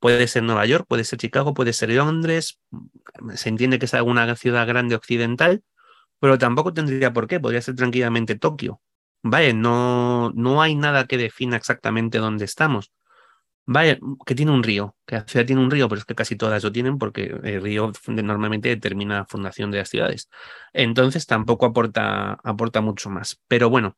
[0.00, 2.58] Puede ser Nueva York, puede ser Chicago, puede ser Londres,
[3.34, 5.62] se entiende que es alguna ciudad grande occidental,
[6.20, 8.80] pero tampoco tendría por qué, podría ser tranquilamente Tokio.
[9.22, 12.92] Vale, no, no hay nada que defina exactamente dónde estamos.
[13.66, 16.34] Vale, que tiene un río, que la ciudad tiene un río, pero es que casi
[16.36, 20.28] todas lo tienen porque el río normalmente determina la fundación de las ciudades.
[20.72, 23.40] Entonces tampoco aporta, aporta mucho más.
[23.48, 23.96] Pero bueno,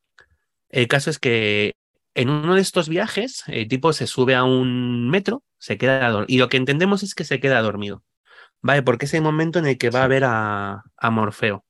[0.68, 1.76] el caso es que
[2.14, 6.26] en uno de estos viajes, el tipo se sube a un metro, se queda dormido.
[6.28, 8.04] Y lo que entendemos es que se queda dormido.
[8.60, 8.82] ¿Vale?
[8.82, 11.64] Porque es el momento en el que va a ver a, a Morfeo.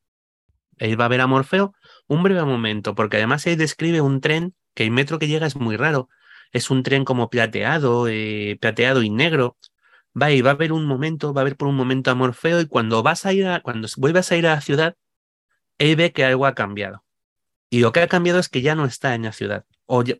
[0.77, 1.73] Él va a ver a Morfeo
[2.07, 5.55] un breve momento, porque además él describe un tren que el metro que llega es
[5.55, 6.09] muy raro.
[6.51, 9.57] Es un tren como plateado, eh, plateado y negro.
[10.19, 12.61] Va y va a haber un momento, va a haber por un momento a Morfeo
[12.61, 14.95] y cuando vas a ir a, cuando vuelvas a ir a la ciudad,
[15.79, 17.02] él ve que algo ha cambiado.
[17.73, 19.65] Y lo que ha cambiado es que ya no está en la ciudad.
[19.87, 20.13] O ya,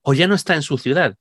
[0.00, 1.16] o ya no está en su ciudad.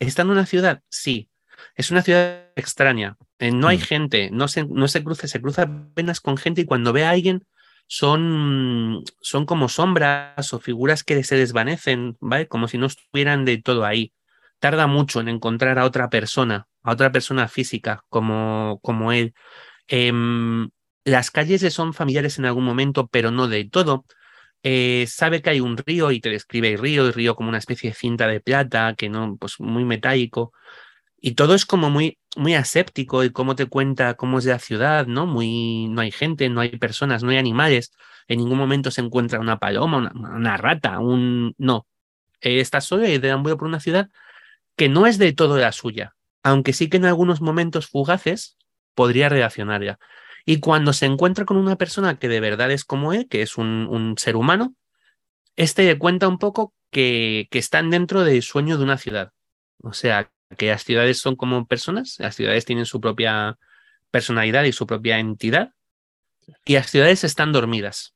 [0.00, 0.82] ¿Está en una ciudad?
[0.88, 1.30] Sí.
[1.76, 3.16] Es una ciudad extraña.
[3.38, 6.64] Eh, no hay gente, no se, no se cruza, se cruza apenas con gente y
[6.64, 7.46] cuando ve a alguien
[7.86, 12.48] son, son como sombras o figuras que se desvanecen, ¿vale?
[12.48, 14.12] Como si no estuvieran de todo ahí.
[14.58, 19.34] Tarda mucho en encontrar a otra persona, a otra persona física como, como él.
[19.86, 20.68] Em,
[21.04, 24.04] las calles le son familiares en algún momento, pero no de todo.
[24.62, 27.58] Eh, sabe que hay un río y te describe el río, el río como una
[27.58, 30.52] especie de cinta de plata, que no, pues muy metálico.
[31.20, 35.06] Y todo es como muy, muy aséptico y cómo te cuenta cómo es la ciudad,
[35.06, 35.26] ¿no?
[35.26, 37.92] Muy, no hay gente, no hay personas, no hay animales.
[38.28, 41.54] En ningún momento se encuentra una paloma, una, rata, un...
[41.58, 41.86] No.
[42.40, 44.08] Eh, está solo y deambula por una ciudad
[44.76, 48.56] que no es de todo la suya, aunque sí que en algunos momentos fugaces
[48.94, 49.82] podría reaccionar
[50.50, 53.58] Y cuando se encuentra con una persona que de verdad es como él, que es
[53.58, 54.74] un, ser humano,
[55.56, 59.32] este cuenta un poco que, están dentro del sueño de una ciudad.
[59.82, 63.58] O sea, que las ciudades son como personas, las ciudades tienen su propia
[64.10, 65.74] personalidad y su propia entidad,
[66.64, 68.14] y las ciudades están dormidas.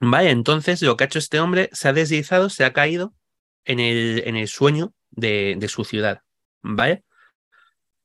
[0.00, 3.12] Vale, entonces lo que ha hecho este hombre se ha deslizado, se ha caído
[3.66, 6.22] en el, en el sueño de, de su ciudad.
[6.62, 7.04] ¿Vale?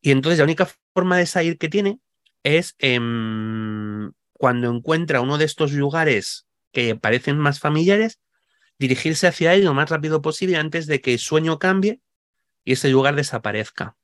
[0.01, 2.01] Y entonces la única forma de salir que tiene
[2.43, 8.19] es em, cuando encuentra uno de estos lugares que parecen más familiares,
[8.79, 12.01] dirigirse hacia él lo más rápido posible antes de que el sueño cambie
[12.63, 13.95] y ese lugar desaparezca.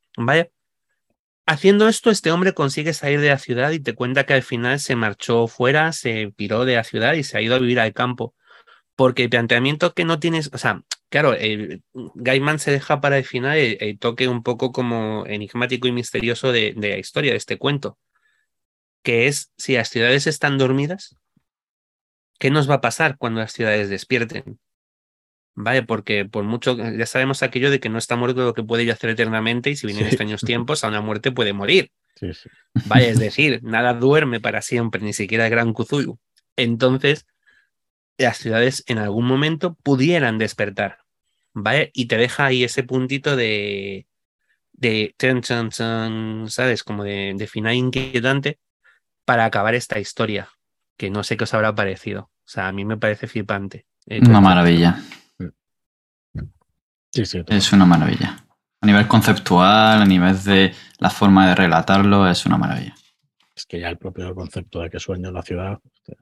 [1.45, 4.79] Haciendo esto, este hombre consigue salir de la ciudad y te cuenta que al final
[4.79, 7.93] se marchó fuera, se piró de la ciudad y se ha ido a vivir al
[7.93, 8.33] campo.
[8.95, 11.35] Porque el planteamiento que no tienes, o sea, claro,
[12.15, 16.73] Gaiman se deja para el final el, toque un poco como enigmático y misterioso de,
[16.77, 17.97] de la historia de este cuento,
[19.03, 21.17] que es si las ciudades están dormidas,
[22.39, 24.59] ¿qué nos va a pasar cuando las ciudades despierten?
[25.55, 25.83] ¿vale?
[25.83, 28.91] Porque por mucho, ya sabemos aquello de que no está muerto lo que puede ir
[28.91, 31.91] hacer eternamente y si vienen extraños tiempos, a una muerte puede morir.
[32.15, 32.49] Sí, sí.
[32.85, 36.19] Vale, es decir, nada duerme para siempre, ni siquiera el gran Cthulhu.
[36.55, 37.25] Entonces,
[38.17, 40.99] las ciudades en algún momento pudieran despertar,
[41.53, 41.91] ¿vale?
[41.93, 44.07] Y te deja ahí ese puntito de,
[44.71, 45.15] de
[46.47, 46.83] ¿sabes?
[46.83, 48.59] Como de, de final inquietante
[49.25, 50.49] para acabar esta historia,
[50.97, 52.31] que no sé qué os habrá parecido.
[52.45, 53.85] O sea, a mí me parece flipante.
[54.05, 55.01] Una maravilla.
[57.11, 58.45] Sí, sí, Es una maravilla.
[58.81, 62.95] A nivel conceptual, a nivel de la forma de relatarlo, es una maravilla.
[63.55, 65.79] Es que ya el propio concepto de que sueño en la ciudad.
[65.85, 66.17] hostia,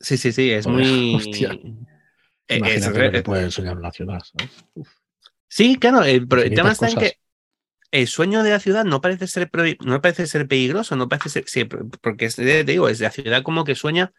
[0.00, 1.14] Sí, sí, sí, es muy...
[1.16, 1.52] hostia.
[2.48, 4.22] Eh, Imagínate es lo que puede soñar en la ciudad.
[5.46, 7.18] Sí, claro, el, el tema está en que
[7.90, 9.50] el sueño de la ciudad no parece ser,
[9.84, 11.68] no parece ser peligroso, no parece ser,
[12.00, 14.12] porque es, te digo, es la ciudad como que sueña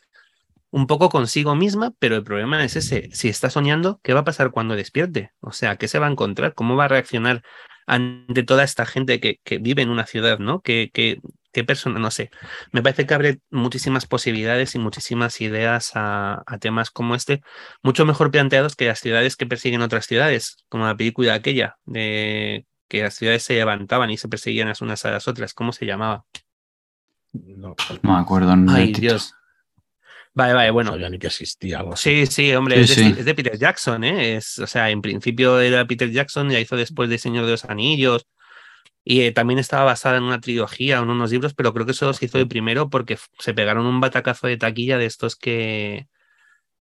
[0.72, 4.26] un poco consigo misma, pero el problema es ese, si está soñando, ¿qué va a
[4.26, 5.32] pasar cuando despierte?
[5.40, 6.54] O sea, ¿qué se va a encontrar?
[6.54, 7.44] ¿Cómo va a reaccionar
[7.88, 10.62] ante toda esta gente que, que vive en una ciudad, ¿no?
[10.62, 11.20] ¿Qué, qué,
[11.52, 12.00] qué persona?
[12.00, 12.30] No sé.
[12.72, 17.42] Me parece que abre muchísimas posibilidades y muchísimas ideas a, a temas como este,
[17.82, 22.68] mucho mejor planteados que las ciudades que persiguen otras ciudades, como la película aquella, de
[22.90, 25.54] que las ciudades se levantaban y se perseguían las unas a las otras.
[25.54, 26.26] ¿Cómo se llamaba?
[27.32, 28.56] No, No me acuerdo.
[28.56, 28.92] no Ay.
[28.92, 29.34] Dios.
[30.34, 30.92] Vale, vale, no bueno.
[30.92, 32.26] sabía ni que existía algo así.
[32.26, 33.16] Sí, sí, hombre, Sí, es, de, sí.
[33.20, 34.36] es de Peter Jackson, ¿eh?
[34.38, 37.66] Es, o sea, en principio era Peter Jackson, ya hizo después de Señor de los
[37.66, 38.28] Anillos,
[39.04, 41.94] y eh, también estaba basada en una trilogía o en unos libros, pero creo que
[41.94, 46.08] solo se hizo de primero porque se pegaron un batacazo de taquilla de estos que,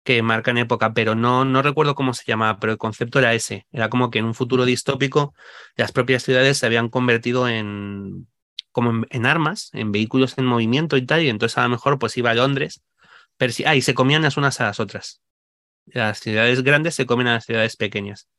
[0.05, 3.67] que marcan época, pero no, no recuerdo cómo se llamaba, pero el concepto era ese,
[3.73, 5.35] era como que en un futuro distópico
[5.77, 8.27] las propias ciudades se habían convertido en
[8.71, 11.99] como en, en armas, en vehículos en movimiento y tal, y entonces a lo mejor
[11.99, 12.83] pues iba a Londres,
[13.39, 15.21] persi- ah, y se comían las unas a las otras.
[15.87, 18.29] Las ciudades grandes se comen a las ciudades pequeñas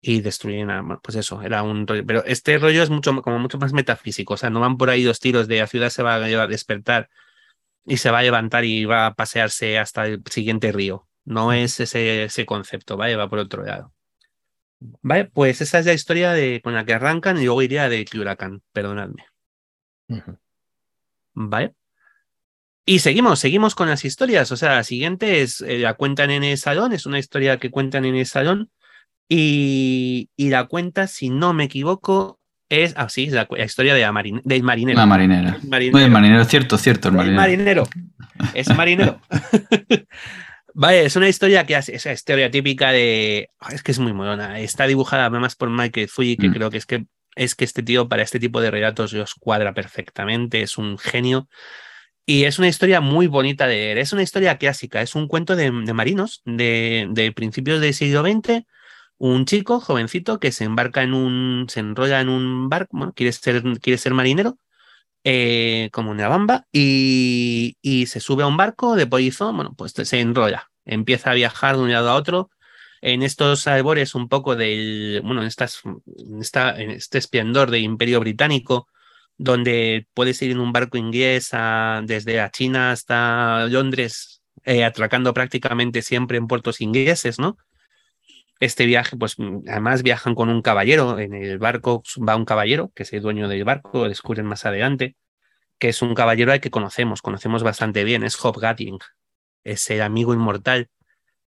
[0.00, 2.04] y destruyen a, pues eso, era un rollo.
[2.06, 5.02] Pero este rollo es mucho, como mucho más metafísico, o sea, no van por ahí
[5.04, 7.08] dos tiros de la ciudad se va a despertar
[7.86, 11.06] y se va a levantar y va a pasearse hasta el siguiente río.
[11.24, 13.16] No es ese, ese concepto, ¿vale?
[13.16, 13.92] Va por otro lado.
[15.02, 18.04] Vale, pues esa es la historia de, con la que arrancan y luego iría de
[18.14, 19.24] Huracán, perdonadme.
[21.32, 21.74] ¿Vale?
[22.86, 24.52] Y seguimos, seguimos con las historias.
[24.52, 27.70] O sea, la siguiente es, eh, la cuentan en el salón, es una historia que
[27.70, 28.70] cuentan en el salón.
[29.26, 33.94] Y, y la cuenta, si no me equivoco, es, ah, sí, es la, la historia
[33.94, 34.98] de la marin- del marinero.
[34.98, 35.58] La marinera.
[35.92, 37.84] Muy el marinero, cierto, cierto, el El marinero.
[37.84, 37.88] marinero.
[38.54, 39.20] Es marinero.
[40.76, 43.48] Vale, es una historia que hace, esa historia típica de.
[43.60, 44.58] ah, Es que es muy molona.
[44.58, 46.52] Está dibujada además por Michael Fuji, que Mm.
[46.52, 47.04] creo que es que
[47.36, 51.48] es que este tío para este tipo de relatos los cuadra perfectamente, es un genio.
[52.26, 53.98] Y es una historia muy bonita de leer.
[53.98, 58.22] Es una historia clásica, es un cuento de, de marinos de, de principios del siglo
[58.22, 58.64] XX.
[59.18, 61.66] Un chico jovencito que se embarca en un.
[61.68, 64.58] se enrolla en un barco, bueno, quiere ser, quiere ser marinero
[65.24, 69.92] eh, como una bamba y, y se sube a un barco de polizón, bueno, pues
[69.92, 72.50] se enrolla, empieza a viajar de un lado a otro
[73.00, 76.40] en estos albores un poco del, bueno, en, estas, en,
[76.80, 78.88] en este esplendor del imperio británico,
[79.36, 81.50] donde puedes ir en un barco inglés
[82.04, 87.58] desde la China hasta Londres, eh, atracando prácticamente siempre en puertos ingleses, ¿no?
[88.60, 92.92] Este viaje, pues mm, además viajan con un caballero, en el barco va un caballero,
[92.94, 95.16] que es el dueño del barco, lo descubren más adelante,
[95.78, 98.98] que es un caballero al que conocemos, conocemos bastante bien, es Hobgating,
[99.64, 100.88] es el amigo inmortal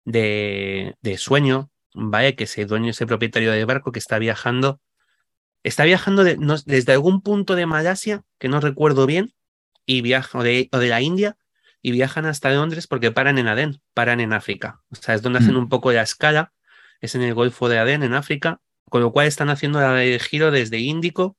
[0.05, 2.35] de, de Sueño, ¿vale?
[2.35, 4.79] Que es el dueño, ese propietario del barco que está viajando,
[5.63, 9.33] está viajando de- no- desde algún punto de Malasia, que no recuerdo bien,
[9.85, 11.37] y viaja, o de, o de la India,
[11.81, 14.81] y viajan hasta Londres porque paran en Adén, paran en África.
[14.89, 15.59] O sea, es donde hacen Mm.
[15.59, 16.51] un poco la escala,
[17.01, 20.51] es en el Golfo de Adén, en África, con lo cual están haciendo el giro
[20.51, 21.37] desde Índico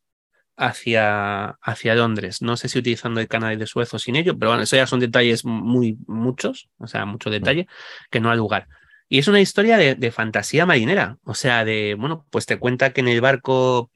[0.56, 2.42] hacia, hacia Londres.
[2.42, 4.86] No sé si utilizando el canal de Suez o sin ello, pero bueno, eso ya
[4.86, 7.66] son detalles muy muchos, o sea, mucho detalle
[8.10, 8.68] que no ha lugar.
[9.08, 12.92] Y es una historia de, de fantasía marinera, o sea, de, bueno, pues te cuenta
[12.92, 13.90] que en el barco,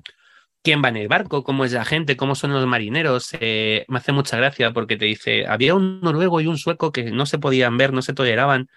[0.63, 3.31] quién va en el barco, cómo es la gente, cómo son los marineros.
[3.41, 7.11] eh, me hace mucha gracia porque te dice, había un noruego y un sueco que
[7.11, 8.69] no se podían ver, no se toleraban.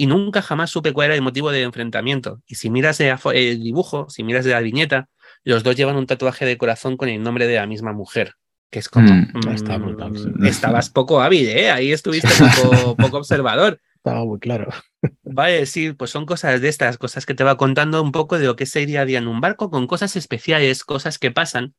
[0.00, 2.40] Y nunca jamás supe cuál era el motivo del enfrentamiento.
[2.46, 5.08] Y si miras el, dibujo, si miras la viñeta,
[5.42, 8.36] los dos llevan un tatuaje de corazón con el nombre de la misma mujer.
[8.70, 9.12] Que es como.
[9.12, 9.32] Mm.
[9.34, 10.28] mm, Está brutal, sí.
[10.46, 11.72] Estabas poco hábil, ¿eh?
[11.72, 13.80] Ahí estuviste poco, poco observador.
[13.96, 14.68] Estaba muy claro.
[15.24, 18.46] Vale, sí, pues son cosas de estas, cosas que te va contando un poco de
[18.46, 21.32] lo que es el día a día en un barco, con cosas especiales, cosas que
[21.32, 21.74] pasan,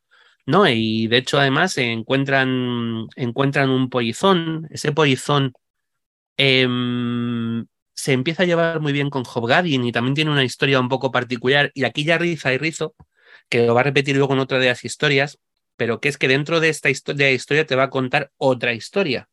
[0.45, 0.67] ¿no?
[0.67, 5.53] Y de hecho, además, encuentran, encuentran un polizón, ese polizón
[6.35, 7.65] em,
[7.99, 11.11] se empieza a llevar muy bien con Hobgoblin y también tiene una historia un poco
[11.11, 12.95] particular, y aquí ya riza y rizo,
[13.49, 15.37] que lo va a repetir luego en otra de las historias,
[15.75, 18.31] pero que es que dentro de esta histo- de la historia te va a contar
[18.37, 19.27] otra historia.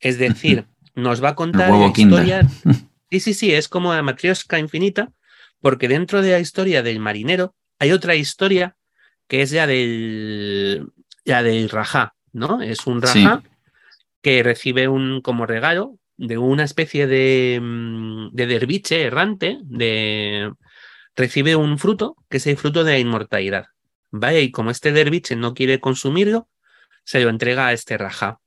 [0.00, 2.46] Es decir, nos va a contar la historia.
[3.10, 5.12] Sí, sí, sí, es como la matrioshka infinita,
[5.60, 8.74] porque dentro de la historia del marinero hay otra historia
[9.28, 10.86] que es ya del,
[11.26, 12.62] ya del rajá, ¿no?
[12.62, 13.22] Es un Sí.
[13.24, 13.42] rajá
[14.22, 20.52] que recibe un como regalo de una especie de, mm, de derviche errante, de,
[21.16, 23.66] recibe un fruto que es el fruto de la inmortalidad.
[24.12, 24.42] ¿Vale?
[24.42, 26.48] Y como este derviche no quiere consumirlo,
[27.04, 28.38] se lo entrega a este rajá.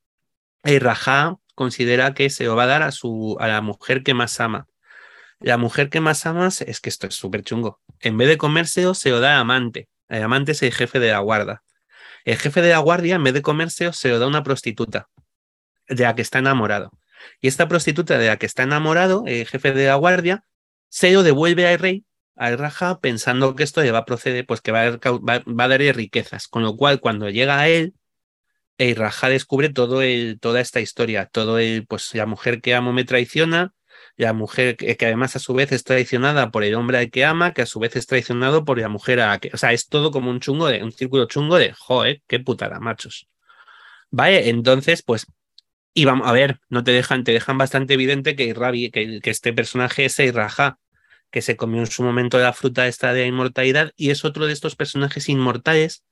[0.63, 4.13] El rajá considera que se lo va a dar a, su, a la mujer que
[4.13, 4.67] más ama.
[5.39, 7.81] La mujer que más amas es que esto es súper chungo.
[7.99, 9.89] En vez de comérselo, se lo da al amante.
[10.07, 11.63] El amante es el jefe de la guarda.
[12.23, 15.09] El jefe de la guardia, en vez de comérselo, se lo da a una prostituta
[15.89, 16.91] de la que está enamorado.
[17.41, 20.45] Y esta prostituta de la que está enamorado, el jefe de la guardia,
[20.89, 24.61] se lo devuelve al rey, al Raja, pensando que esto le va a proceder, pues
[24.61, 26.47] que va a, va, darle riquezas.
[26.47, 27.95] Con lo cual, cuando llega a él,
[28.77, 30.01] el Raja descubre todo
[30.39, 33.73] toda esta historia, todo el, pues la mujer que amo me traiciona,
[34.17, 37.25] la mujer que, que, además a su vez es traicionada por el hombre al que
[37.25, 39.73] ama, que a su vez es traicionado por la mujer a la que, o sea,
[39.73, 43.27] es todo como un chungo de, un círculo chungo de, joder, qué putada, machos.
[44.11, 45.27] Vale, entonces, pues,
[45.97, 48.53] y vamos a ver, no te dejan, te dejan bastante evidente que
[48.91, 50.77] que, este personaje es Raja,
[51.31, 54.53] que se comió en su momento la fruta esta de inmortalidad y es otro de
[54.53, 56.03] estos personajes inmortales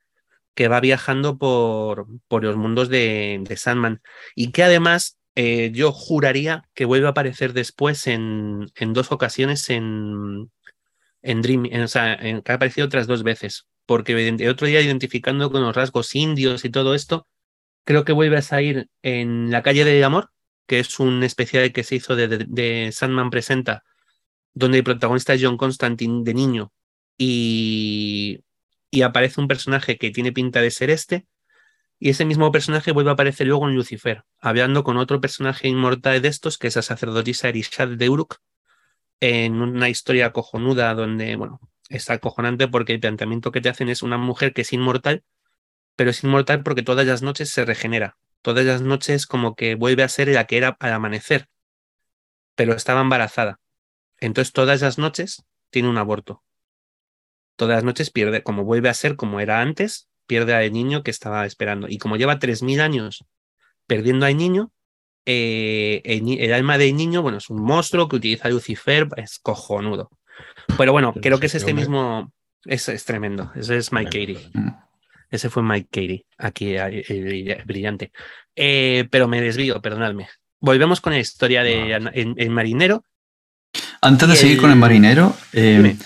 [0.56, 4.02] que va viajando por, por los mundos de, de Sandman.
[4.36, 9.70] Y que además eh, yo juraría que vuelve a aparecer después en, en dos ocasiones
[9.70, 10.50] en,
[11.22, 14.80] en Dream, en, o sea, que ha aparecido otras dos veces, porque el otro día
[14.80, 17.28] identificando con los rasgos indios y todo esto,
[17.84, 20.32] creo que vuelve a salir en La calle del amor,
[20.68, 23.84] que es un especial que se hizo de Sandman Presenta,
[24.54, 26.72] donde el protagonista es John Constantine de niño
[27.18, 28.44] y,
[28.92, 31.28] y aparece un personaje que tiene pinta de ser este,
[32.00, 36.22] y ese mismo personaje vuelve a aparecer luego en Lucifer, hablando con otro personaje inmortal
[36.22, 38.38] de estos, que es la sacerdotisa Erishad de Uruk,
[39.20, 44.04] en una historia cojonuda donde, bueno, es acojonante porque el planteamiento que te hacen es
[44.04, 45.24] una mujer que es inmortal,
[45.96, 48.18] pero es inmortal porque todas las noches se regenera.
[48.42, 51.48] todas las noches como que vuelve a ser la que era al amanecer,
[52.56, 53.60] pero estaba embarazada.
[54.20, 56.44] Entonces todas las noches tiene un aborto.
[57.56, 61.12] Todas las noches pierde, como vuelve a ser como era antes, pierde al niño que
[61.12, 61.88] estaba esperando.
[61.90, 63.26] Y como lleva 3.000 años
[63.88, 64.72] perdiendo al niño,
[65.26, 70.10] eh, el, alma del niño, bueno, es un monstruo que utiliza Lucifer, es cojonudo.
[70.78, 72.32] Pero bueno, creo que es este mismo,
[72.66, 73.52] es, es tremendo.
[73.56, 74.52] Ese es Mike Katie.
[75.34, 78.12] Ese fue Mike Katie, aquí el, brillante.
[78.56, 80.28] Eh, pero me desvío, perdonadme.
[80.62, 83.04] Volvemos con la historia de el, marinero.
[84.00, 85.98] Antes de seguir con el marinero, eh,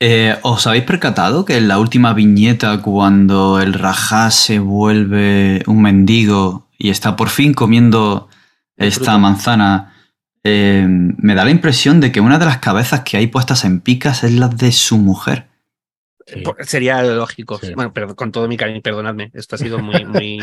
[0.00, 5.82] eh, ¿os habéis percatado que en la última viñeta, cuando el Rajá se vuelve un
[5.82, 8.30] mendigo y está por fin comiendo
[8.78, 9.92] esta manzana,
[10.42, 14.24] me da la impresión de que una de las cabezas que hay puestas en picas
[14.24, 15.47] es la de su mujer?
[16.60, 17.60] Sería lógico.
[17.74, 19.30] Bueno, pero con todo mi cariño, perdonadme.
[19.34, 20.42] Esto ha sido muy, muy,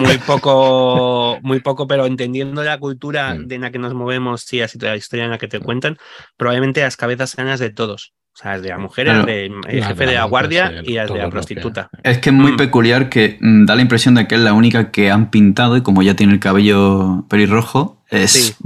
[0.00, 3.52] muy, poco, muy poco, pero entendiendo la cultura mm.
[3.52, 5.98] en la que nos movemos y así toda la historia en la que te cuentan,
[6.36, 8.12] probablemente las cabezas sean las de todos.
[8.34, 11.30] O sea, de la mujer, el de jefe de la guardia y las de la
[11.30, 11.88] prostituta.
[12.02, 12.56] Es que es muy mm.
[12.56, 15.82] peculiar que mm, da la impresión de que es la única que han pintado y
[15.82, 18.56] como ya tiene el cabello pelirrojo, es,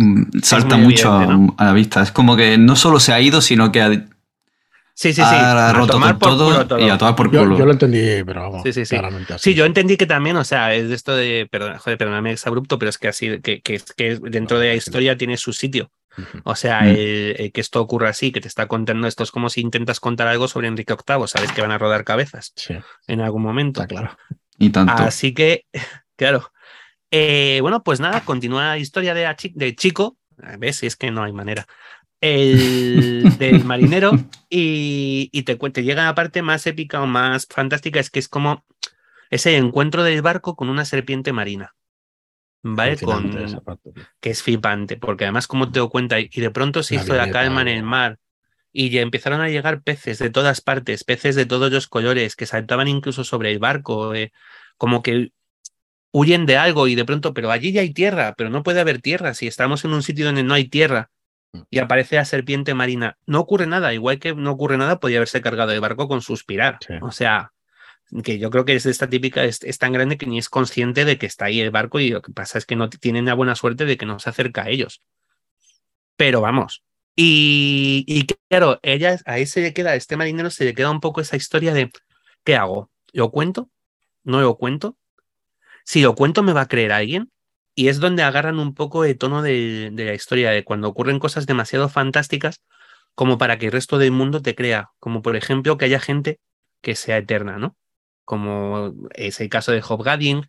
[0.43, 2.03] salta mucho a, la vista.
[2.03, 3.91] Es como que no solo se ha ido, sino que ha
[4.99, 5.23] Sí, sí, sí.
[5.23, 7.57] A, roto todo, y a tomar por culo.
[7.57, 8.97] Yo, lo entendí, pero vamos, sí, sí, sí.
[9.37, 12.45] Sí, yo entendí que también, o sea, es de esto de, perdón, joder, perdóname, es
[12.49, 15.93] abrupto, pero es que así, que, que, que dentro de la historia tiene su sitio.
[16.43, 16.87] O sea, mm.
[16.89, 20.27] el, que esto ocurra así, que te está contando esto es como si intentas contar
[20.27, 22.53] algo sobre Enrique VIII, sabes que van a rodar cabezas
[23.07, 23.87] en algún momento.
[23.87, 24.19] claro.
[24.59, 24.95] Y tanto.
[24.95, 25.67] Así que,
[26.17, 26.51] claro.
[27.13, 30.17] Eh, bueno, pues nada, continúa la historia de, de Chico.
[30.59, 30.83] ¿Ves?
[30.83, 31.69] Es que no hay manera
[32.21, 34.13] el del marinero
[34.49, 38.65] y, te, te llega la parte más épica o más fantástica, es que es como
[39.31, 41.75] ese encuentro del barco con una serpiente marina.
[42.63, 42.97] ¿Vale?
[42.99, 43.31] Con,
[44.21, 47.31] que es flipante, porque además como te doy cuenta, y de pronto se hizo la
[47.31, 48.19] calma en el mar
[48.73, 52.47] y ya empezaron a llegar peces de todas partes, peces de todos los colores, que
[52.47, 54.33] saltaban incluso sobre el barco, eh,
[54.77, 55.33] como que
[56.13, 59.01] huyen de algo y de pronto, pero allí ya hay tierra, pero no puede haber
[59.01, 61.11] tierra, si estamos en un sitio donde no hay tierra.
[61.71, 63.19] Y aparece la serpiente marina.
[63.27, 66.79] No ocurre nada, igual que no ocurre nada, podría haberse cargado de barco con suspirar.
[67.03, 67.53] O sea,
[68.23, 71.19] que yo creo que es esta típica, es, tan grande que ni es consciente de
[71.19, 73.55] que está ahí el barco y lo que pasa es que no tienen la buena
[73.55, 75.03] suerte de que no se acerca a ellos.
[76.17, 76.83] Pero vamos.
[77.15, 81.01] Y, y claro, ella, ahí se le queda, a este marinero se le queda un
[81.01, 81.91] poco esa historia de,
[82.45, 82.91] ¿qué hago?
[83.13, 83.71] ¿Lo cuento?
[84.23, 84.97] ¿No lo cuento?
[85.85, 87.31] Si lo cuento, ¿me va a creer alguien?
[87.79, 91.47] Y es donde agarran un poco el tono de, la historia, de cuando ocurren cosas
[91.47, 92.65] demasiado fantásticas
[93.15, 96.41] como para que el resto del mundo te crea, como por ejemplo que haya gente
[96.83, 97.77] que sea eterna, ¿no?
[98.25, 100.49] Como es el caso de Hobgadding,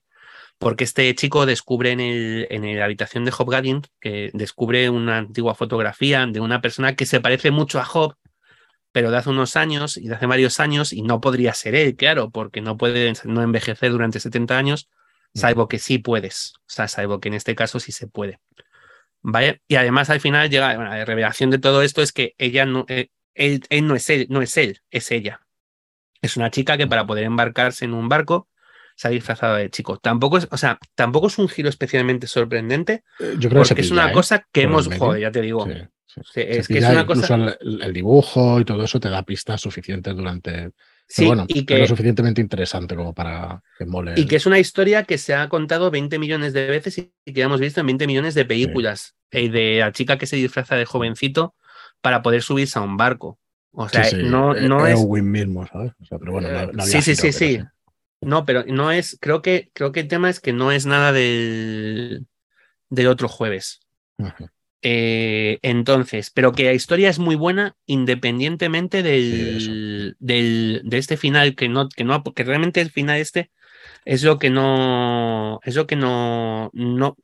[0.57, 5.53] porque este chico descubre en, el, en la habitación de Hobgadding, que descubre una antigua
[5.53, 8.15] fotografía de una persona que se parece mucho a Job,
[8.91, 11.95] pero de hace unos años y de hace varios años, y no podría ser él,
[11.95, 14.89] claro, porque no puede no envejecer durante 70 años,
[15.33, 18.39] salvo que sí puedes, o sea, salvo que en este caso sí se puede.
[19.21, 19.61] ¿Vale?
[19.67, 23.09] Y además al final llega, la revelación de todo esto es que ella no, eh,
[23.33, 25.41] él, no es él, no es él, es ella.
[26.21, 28.47] Es una chica que para poder embarcarse en un barco
[28.95, 29.97] se ha disfrazado de chico.
[29.97, 33.03] Tampoco es, o sea, tampoco es un giro especialmente sorprendente.
[33.19, 34.13] Eh, yo creo que es una ¿eh?
[34.13, 35.65] cosa que hemos, joder, ya te digo.
[36.35, 37.57] es que es una cosa.
[37.61, 40.71] El, dibujo y todo eso te da pistas suficientes durante
[41.11, 44.13] Sí, bueno, y que, es lo suficientemente interesante como para que mole.
[44.15, 47.41] Y que es una historia que se ha contado 20 millones de veces y que
[47.41, 49.15] hemos visto en 20 millones de películas.
[49.31, 51.53] Eh, de la chica que se disfraza de jovencito
[52.01, 53.37] para poder subirse a un barco.
[53.71, 54.99] O sea, no, eh, no es.
[55.23, 55.93] mismo, ¿sabes?
[56.01, 57.59] O sea, pero bueno, no, sí, sí, sí, sí.
[58.21, 59.17] No, pero no es.
[59.21, 62.25] Creo que, creo que el tema es que no es nada del,
[62.89, 63.81] del otro jueves.
[64.81, 71.55] Eh, entonces, pero que la historia es muy buena independientemente del, del, de este final,
[71.55, 73.51] que no, que no, que realmente el final este
[74.05, 77.17] es lo que no, es lo que no, no,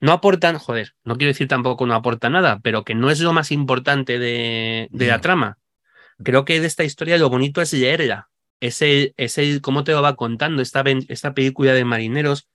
[0.00, 3.32] no aportan, joder, no quiero decir tampoco no aporta nada, pero que no es lo
[3.32, 5.58] más importante de, de la trama.
[6.22, 8.28] Creo que de esta historia lo bonito es leerla,
[8.58, 12.48] es el, es el cómo te lo va contando esta, esta película de marineros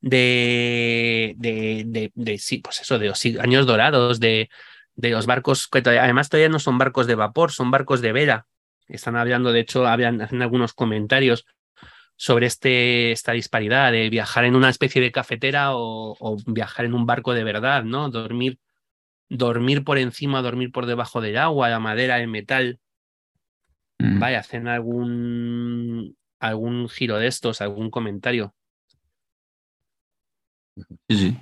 [0.00, 4.48] de, de, de, sí, pues eso, de los años dorados, de,
[4.96, 8.46] de los barcos, que además todavía no son barcos de vapor, son barcos de vela.
[8.88, 11.46] Están hablando, de hecho, habían, hacen algunos comentarios
[12.16, 17.06] sobre este, esta disparidad de viajar en una especie de cafetera o, viajar en un
[17.06, 18.10] barco de verdad, ¿no?
[18.10, 18.58] Dormir,
[19.28, 22.78] dormir por encima, dormir por debajo del agua, la madera, el metal.
[23.98, 24.18] Mm.
[24.18, 28.54] Vaya, hacen algún, algún giro de estos, algún comentario.
[31.08, 31.36] Sí, sí.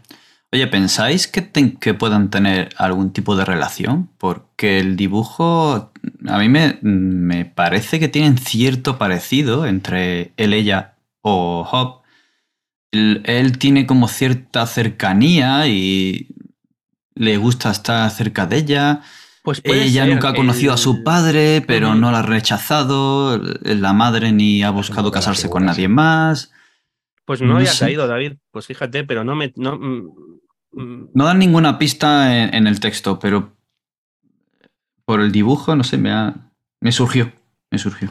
[0.51, 4.09] Oye, ¿pensáis que, que, puedan tener algún tipo de relación?
[4.17, 5.93] Porque el dibujo
[6.27, 12.03] a mí me, me, parece que tienen cierto parecido entre él, ella o Hop.
[12.93, 16.29] Él, él, tiene como cierta cercanía y
[17.15, 19.03] le gusta estar cerca de ella.
[19.43, 23.39] Pues ella nunca ha conocido a su padre, pero no la ha rechazado.
[23.63, 26.53] La madre ni ha buscado casarse con nadie más.
[27.29, 28.39] Pues no, había caído, David.
[28.51, 29.53] Pues fíjate, pero no me.
[29.55, 30.15] No, mm,
[30.73, 31.11] mm.
[31.13, 33.55] no dan ninguna pista en, el texto, pero
[35.05, 36.51] por el dibujo, no sé, me ha.
[36.81, 37.31] Me surgió.
[37.71, 38.11] Me surgió.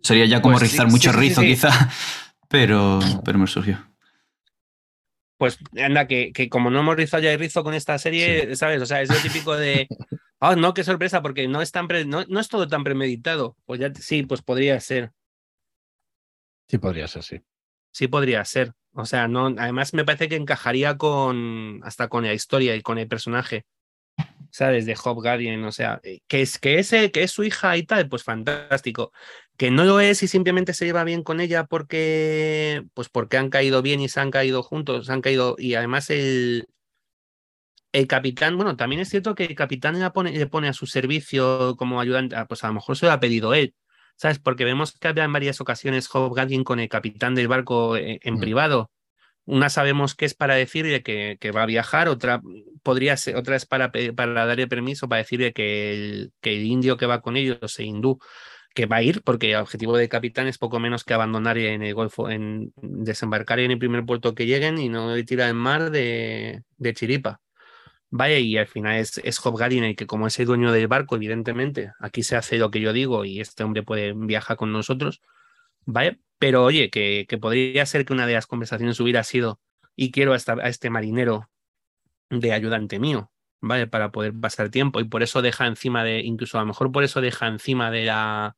[0.00, 1.68] Sería ya como pues rizar mucho rizo, quizá,
[2.48, 3.78] pero, pero me surgió.
[5.36, 8.80] Pues anda, que, que, como no hemos rizado ya el rizo con esta serie, ¿sabes?
[8.80, 9.86] O sea, es lo típico de.
[10.38, 13.54] Oh, no, qué sorpresa, porque no es, tan no, no, es todo tan premeditado.
[13.66, 15.12] Pues ya sí, pues podría ser.
[16.70, 17.42] Sí, podría ser, sí
[17.96, 18.74] sí podría ser.
[18.92, 22.98] O sea, no, además me parece que encajaría con hasta con la historia y con
[22.98, 23.64] el personaje.
[24.50, 24.86] ¿Sabes?
[24.86, 28.08] De Hobgoblin, o sea, eh, que es que ese, que es su hija y tal,
[28.08, 29.12] pues fantástico.
[29.56, 33.50] Que no lo es y simplemente se lleva bien con ella porque, pues porque han
[33.50, 36.68] caído bien y se han caído juntos, se han caído, y además el,
[37.92, 40.86] el capitán, bueno, también es cierto que el capitán le pone, le pone a su
[40.86, 43.74] servicio como ayudante, ah, pues a lo mejor se lo ha pedido él,
[44.16, 44.38] ¿sabes?
[44.38, 48.40] Porque vemos que había en varias ocasiones con el capitán del barco eh, en, mm.
[48.40, 48.90] privado.
[49.44, 52.40] Una sabemos que es para decirle que, que, va a viajar, otra
[52.82, 56.96] podría ser, otra es para, para darle permiso para decirle que el, que el indio
[56.96, 58.18] que va con ellos, el hindú,
[58.74, 61.82] que va a ir, porque el objetivo del capitán es poco menos que abandonar en
[61.82, 65.90] el Golfo, en desembarcar en el primer puerto que lleguen y no tirar en mar
[65.90, 67.40] de, de Chiripa.
[68.10, 71.16] Vaya, y al final es, es Hobgarin el que, como es el dueño del barco,
[71.16, 75.22] evidentemente, aquí se hace lo que yo digo y este hombre puede viajar con nosotros.
[75.86, 79.60] Vaya, pero oye, que, que podría ser que una de las conversaciones hubiera sido,
[79.96, 81.50] y quiero a, a este marinero
[82.30, 83.30] de ayudante mío,
[83.60, 83.86] ¿vale?
[83.86, 85.00] Para poder pasar tiempo.
[85.00, 88.04] Y por eso deja encima de, incluso a lo mejor por eso deja encima de
[88.06, 88.56] la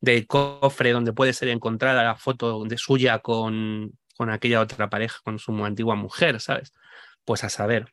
[0.00, 5.20] del cofre donde puede ser encontrada la foto de suya con, con aquella otra pareja,
[5.24, 6.72] con su antigua mujer, ¿sabes?
[7.24, 7.92] Pues a saber.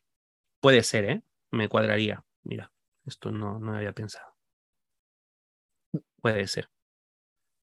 [0.62, 1.22] Puede ser, ¿eh?
[1.50, 2.24] Me cuadraría.
[2.44, 2.70] Mira,
[3.04, 4.32] esto no, no había pensado.
[6.20, 6.70] Puede ser.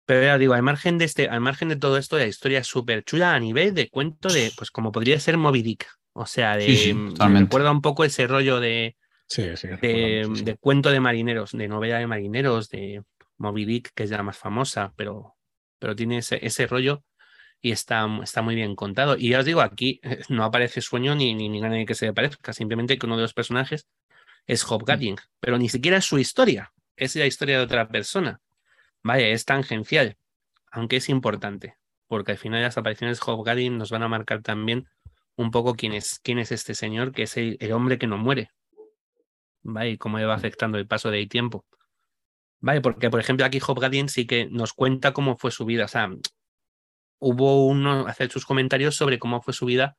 [0.06, 2.68] Pero ya digo, al margen de este, al margen de todo esto, la historia es
[2.68, 5.86] súper chula a nivel de cuento de, pues como podría ser Moby Dick.
[6.14, 8.96] O sea, de, me recuerda un poco ese rollo de,
[9.82, 13.04] de, cuento de marineros, de novela de marineros, de
[13.38, 15.36] Moby Dick, que es la más famosa, pero,
[15.80, 17.04] pero tiene ese, ese rollo
[17.62, 19.18] y está, está muy bien contado.
[19.18, 19.99] Y ya os digo, aquí
[20.30, 23.24] no aparece sueño ni, ni, ni nadie que se le parezca, simplemente que uno de
[23.24, 23.88] los personajes
[24.47, 25.30] es Hobgoblin, mm.
[25.39, 28.41] pero ni siquiera es su historia, es la historia de otra persona.
[29.03, 30.18] Vaya, es tangencial,
[30.72, 31.76] aunque es importante,
[32.08, 34.88] porque al final las apariciones de Hobgoblin nos van a marcar también
[35.36, 38.51] un poco quién es, quién es este señor, que es el, hombre que no muere.
[39.64, 41.66] Vaya, y cómo le va afectando el paso del tiempo.
[42.60, 45.88] Vale, porque por ejemplo aquí Hobgoblin sí que nos cuenta cómo fue su vida, o
[45.88, 46.10] sea,
[47.20, 49.97] hubo uno hacer sus comentarios sobre cómo fue su vida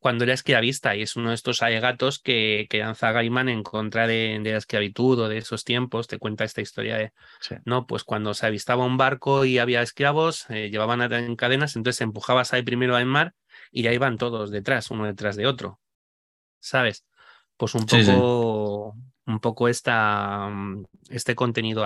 [0.00, 4.06] cuando era esclavista y es uno de estos alegatos que, que lanza Gaiman en contra
[4.06, 6.08] de, la esclavitud o de esos tiempos.
[6.08, 7.12] Te cuenta esta historia de,
[7.66, 12.00] no, pues cuando se avistaba un barco y había esclavos, eh, llevaban en cadenas, entonces
[12.00, 13.34] empujabas ahí primero al mar
[13.70, 15.80] y ya iban todos detrás, uno detrás de otro.
[16.60, 17.04] ¿Sabes?
[17.58, 18.96] Pues un poco,
[19.26, 20.50] un poco esta,
[21.10, 21.84] este contenido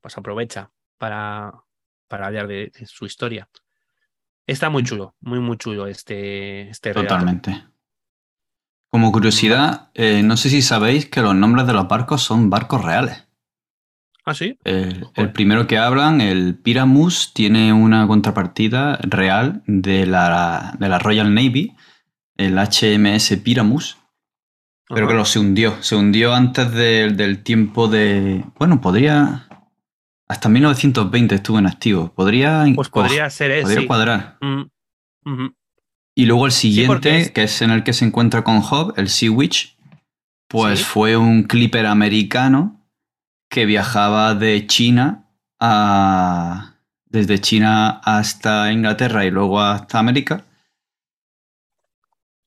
[0.00, 1.52] pues aprovecha para,
[2.08, 3.50] para hablar de su historia.
[4.46, 7.64] Está muy chulo, muy, muy chulo este, este Totalmente.
[8.90, 12.84] Como curiosidad, eh, no sé si sabéis que los nombres de los barcos son barcos
[12.84, 13.28] reales.
[14.24, 14.58] ¿Ah, sí?
[14.64, 21.32] El, primero que hablan, el Pyramus, tiene una contrapartida real de la, de la Royal
[21.32, 21.74] Navy,
[22.36, 23.96] el HMS Pyramus,
[24.88, 25.80] pero que lo se hundió.
[25.82, 28.44] Se hundió antes del tiempo de...
[28.58, 29.46] Bueno, podría...
[30.30, 32.12] Hasta 1920 estuvo en activo.
[32.14, 33.62] Podría, pues podría ser.
[33.62, 34.38] Podría cuadrar.
[34.40, 35.48] Mm,
[36.14, 39.32] y luego el siguiente, que es en el que se encuentra con Hobb, el Sea
[39.32, 39.76] Witch,
[40.46, 42.80] pues fue un clipper americano
[43.48, 45.28] que viajaba de China
[45.58, 46.76] a.
[47.06, 50.44] desde China hasta Inglaterra y luego hasta América.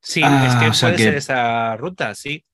[0.01, 2.45] Sí, es que ah, puede ser esa ruta, sí.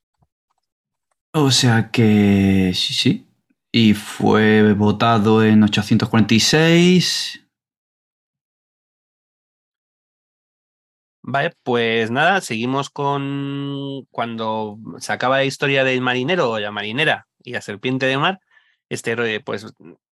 [1.34, 3.29] O sea que sí, sí
[3.72, 7.46] y fue votado en 846.
[11.22, 17.28] Vale, pues nada, seguimos con cuando se acaba la historia del marinero o la marinera
[17.44, 18.40] y la serpiente de mar.
[18.90, 19.68] Este, pues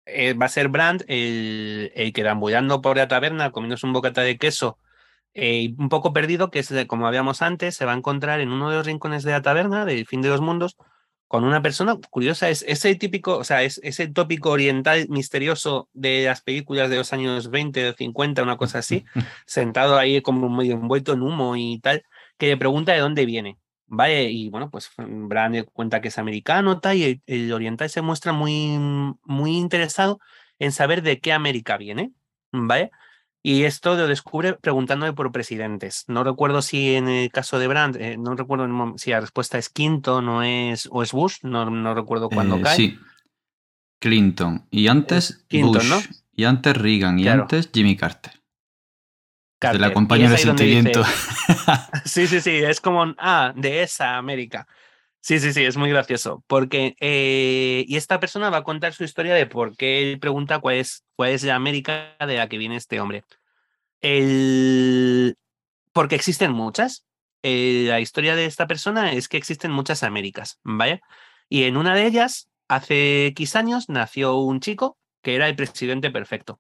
[0.06, 4.22] eh, va a ser Brand el, el que deambulando por la taberna, comiéndose un bocata
[4.22, 4.78] de queso
[5.34, 8.70] eh, un poco perdido, que es como habíamos antes, se va a encontrar en uno
[8.70, 10.78] de los rincones de la taberna del fin de los mundos
[11.28, 16.26] con una persona curiosa, es ese típico, o sea, es ese tópico oriental misterioso de
[16.26, 19.06] las películas de los años 20 o 50, una cosa así,
[19.46, 22.04] sentado ahí como medio envuelto en humo y tal,
[22.38, 23.58] que le pregunta de dónde viene.
[23.90, 24.30] ¿Vale?
[24.32, 28.78] Y bueno, pues Bran cuenta que es americano, tal, y el, oriental se muestra muy,
[29.24, 30.20] muy interesado
[30.60, 32.12] en saber de qué América viene.
[32.52, 32.92] ¿Vale?
[33.44, 36.04] Y esto lo descubre preguntándole por presidentes.
[36.08, 38.68] No recuerdo si en el caso de Brandt, eh, no recuerdo
[38.98, 42.62] si la respuesta es Clinton o es, o es Bush, no, no recuerdo cuándo Eh,
[42.62, 42.76] cae.
[42.76, 43.00] Sí.
[44.00, 44.68] Clinton.
[44.70, 45.90] Y antes Clinton, Bush.
[45.90, 46.02] ¿no?
[46.36, 47.20] Y antes Reagan.
[47.20, 47.44] Y Claro.
[47.44, 48.34] antes Jimmy Carter.
[48.34, 48.40] Te
[49.60, 49.82] Carter.
[49.82, 51.00] la acompaña donde sentimiento.
[51.00, 51.12] dice-
[52.06, 54.68] Sí, sí, sí, es como, ah, de esa América.
[55.28, 56.42] Sí, sí, sí, es muy gracioso.
[56.48, 60.60] Porque, eh, y esta persona va a contar su historia de por qué él pregunta
[60.60, 63.26] cuál es, cuál es la América de la que viene este hombre.
[64.00, 65.36] El,
[65.92, 67.06] porque existen muchas.
[67.44, 71.02] Eh, la historia de esta persona es que existen muchas Américas, ¿vale?
[71.50, 76.10] Y en una de ellas, hace X años, nació un chico que era el presidente
[76.10, 76.58] perfecto.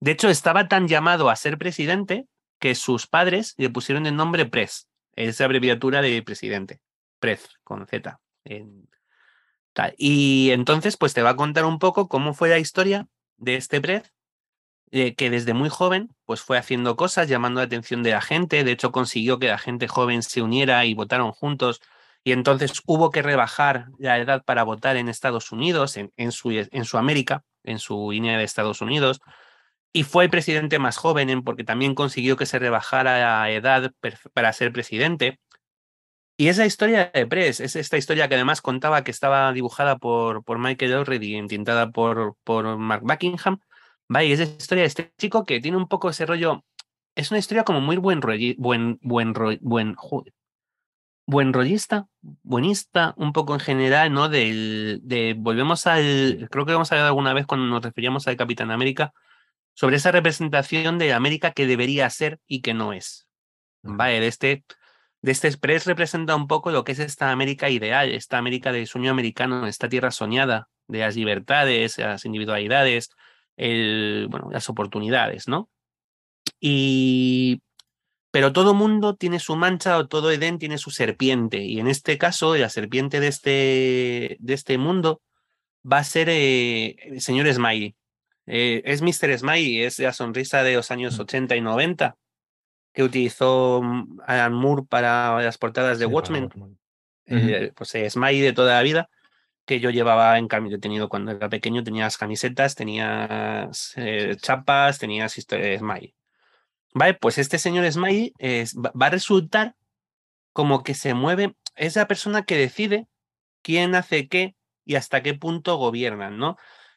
[0.00, 2.26] De hecho, estaba tan llamado a ser presidente
[2.58, 6.80] que sus padres le pusieron el nombre Prez, esa abreviatura de presidente,
[7.20, 8.18] Prez, con Z.
[9.96, 13.06] Y entonces, pues te va a contar un poco cómo fue la historia
[13.36, 14.12] de este Prez,
[14.90, 18.64] eh, que desde muy joven, pues fue haciendo cosas, llamando la atención de la gente,
[18.64, 21.80] de hecho consiguió que la gente joven se uniera y votaron juntos,
[22.24, 26.84] y entonces hubo que rebajar la edad para votar en Estados Unidos, en, su, en
[26.84, 29.20] su América, en su línea de Estados Unidos,
[29.92, 33.92] y fue el presidente más joven en- porque también consiguió que se rebajara la edad
[34.34, 35.40] para ser presidente.
[36.40, 40.42] Y esa historia de Press, es esta historia que además contaba que estaba dibujada por,
[40.42, 43.60] por Michael Already y entintada por, por Mark Buckingham.
[44.08, 44.24] ¿vale?
[44.28, 46.64] Y es la historia de este chico que tiene un poco ese rollo.
[47.14, 50.32] Es una historia como muy buen rolli- buen, buen, buen, joder,
[51.26, 54.30] buen rollista, buenista, un poco en general, ¿no?
[54.30, 56.48] Del, de volvemos al.
[56.50, 59.12] Creo que hemos hablado alguna vez cuando nos referíamos al Capitán América
[59.74, 63.28] sobre esa representación de América que debería ser y que no es.
[63.82, 64.64] Vale, de este,
[65.22, 68.86] de este Express representa un poco lo que es esta América ideal, esta América del
[68.86, 73.10] sueño americano, esta tierra soñada, de las libertades, las individualidades,
[73.56, 75.70] el, bueno, las oportunidades, ¿no?
[76.58, 77.62] Y
[78.30, 81.58] pero todo mundo tiene su mancha o todo Edén tiene su serpiente.
[81.64, 85.20] Y en este caso, la serpiente de este, de este mundo
[85.90, 87.96] va a ser eh, el señor Smiley.
[88.46, 89.36] Eh, es Mr.
[89.38, 92.16] Smiley, es la sonrisa de los años 80 y 90
[92.92, 96.48] que utilizó mm, Alan Moore para las portadas de Sí, Watchmen.
[97.26, 99.08] Eh, pues eh, Smiley de toda la vida
[99.64, 104.98] que yo llevaba en cambio, he tenido cuando era pequeño, tenías camisetas, tenías eh, chapas,
[104.98, 106.14] tenías historia de Smiley.
[106.92, 109.76] Vale, pues este señor Smiley es- va va a resultar
[110.52, 113.06] como que se mueve, es la persona que decide
[113.62, 116.56] quién hace qué y hasta qué punto gobiernan, ¿no?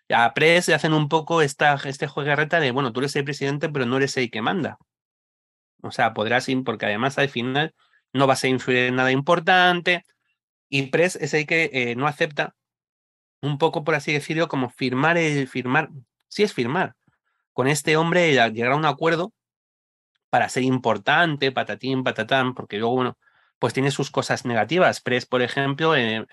[0.09, 3.69] A Press le hacen un poco esta, este juegarreta de, bueno, tú eres el presidente,
[3.69, 4.77] pero no eres el que manda.
[5.83, 7.75] O sea, podrás ir, porque además al final
[8.13, 10.03] no vas a influir en nada importante.
[10.69, 12.55] Y Press es el que eh, no acepta,
[13.41, 15.89] un poco por así decirlo, como firmar el firmar,
[16.29, 16.95] sí es firmar,
[17.53, 19.33] con este hombre llegar a un acuerdo
[20.29, 23.17] para ser importante, patatín, patatán, porque luego, bueno,
[23.59, 24.99] pues tiene sus cosas negativas.
[25.01, 26.25] Press, por ejemplo, eh,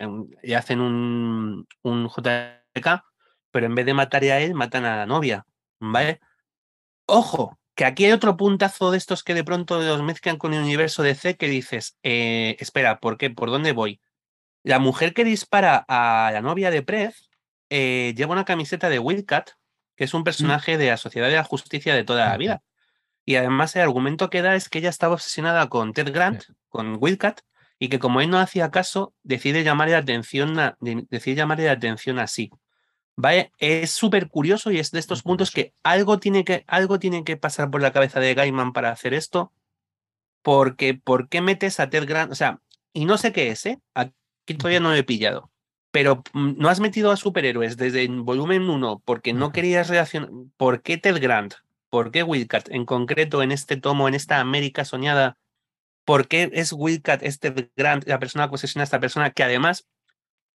[0.43, 3.05] le hacen un, un JK,
[3.51, 5.45] pero en vez de matar a él, matan a la novia,
[5.81, 6.21] ¿vale?
[7.07, 10.61] Ojo, que aquí hay otro puntazo de estos que de pronto los mezclan con el
[10.63, 13.31] universo de C que dices, eh, espera, ¿por qué?
[13.31, 14.03] ¿Por dónde voy?
[14.63, 17.31] La mujer que dispara a la novia de Prez
[17.71, 19.53] eh, lleva una camiseta de Wildcat,
[19.97, 22.63] que es un personaje de la Sociedad de la Justicia de toda la vida.
[23.25, 26.99] Y además el argumento que da es que ella estaba obsesionada con Ted Grant, con
[27.01, 27.41] Wildcat,
[27.79, 31.65] y que como él no hacía caso, decide llamarle la atención, a- de- decide llamarle
[31.65, 32.51] la atención así.
[33.21, 33.53] ¿Vale?
[33.59, 37.37] Es súper curioso y es de estos puntos que algo tiene que algo tiene que
[37.37, 39.53] pasar por la cabeza de Gaiman para hacer esto.
[40.43, 42.33] Porque, ¿por qué metes a Ted Grant?
[42.33, 42.61] O sea,
[42.95, 43.79] y no sé qué es, ¿eh?
[43.93, 45.51] Aquí todavía no lo he pillado.
[45.91, 50.31] Pero mm, no has metido a superhéroes desde el volumen 1 porque no querías reaccionar.
[50.57, 51.55] ¿Por qué Ted Grant?
[51.91, 52.71] ¿Por qué Wildcat?
[52.71, 55.37] En concreto, en este tomo, en esta América soñada,
[56.07, 59.31] ¿por qué es Wildcat, es Ted Grant, la persona que posesiona a esta persona?
[59.31, 59.87] Que además,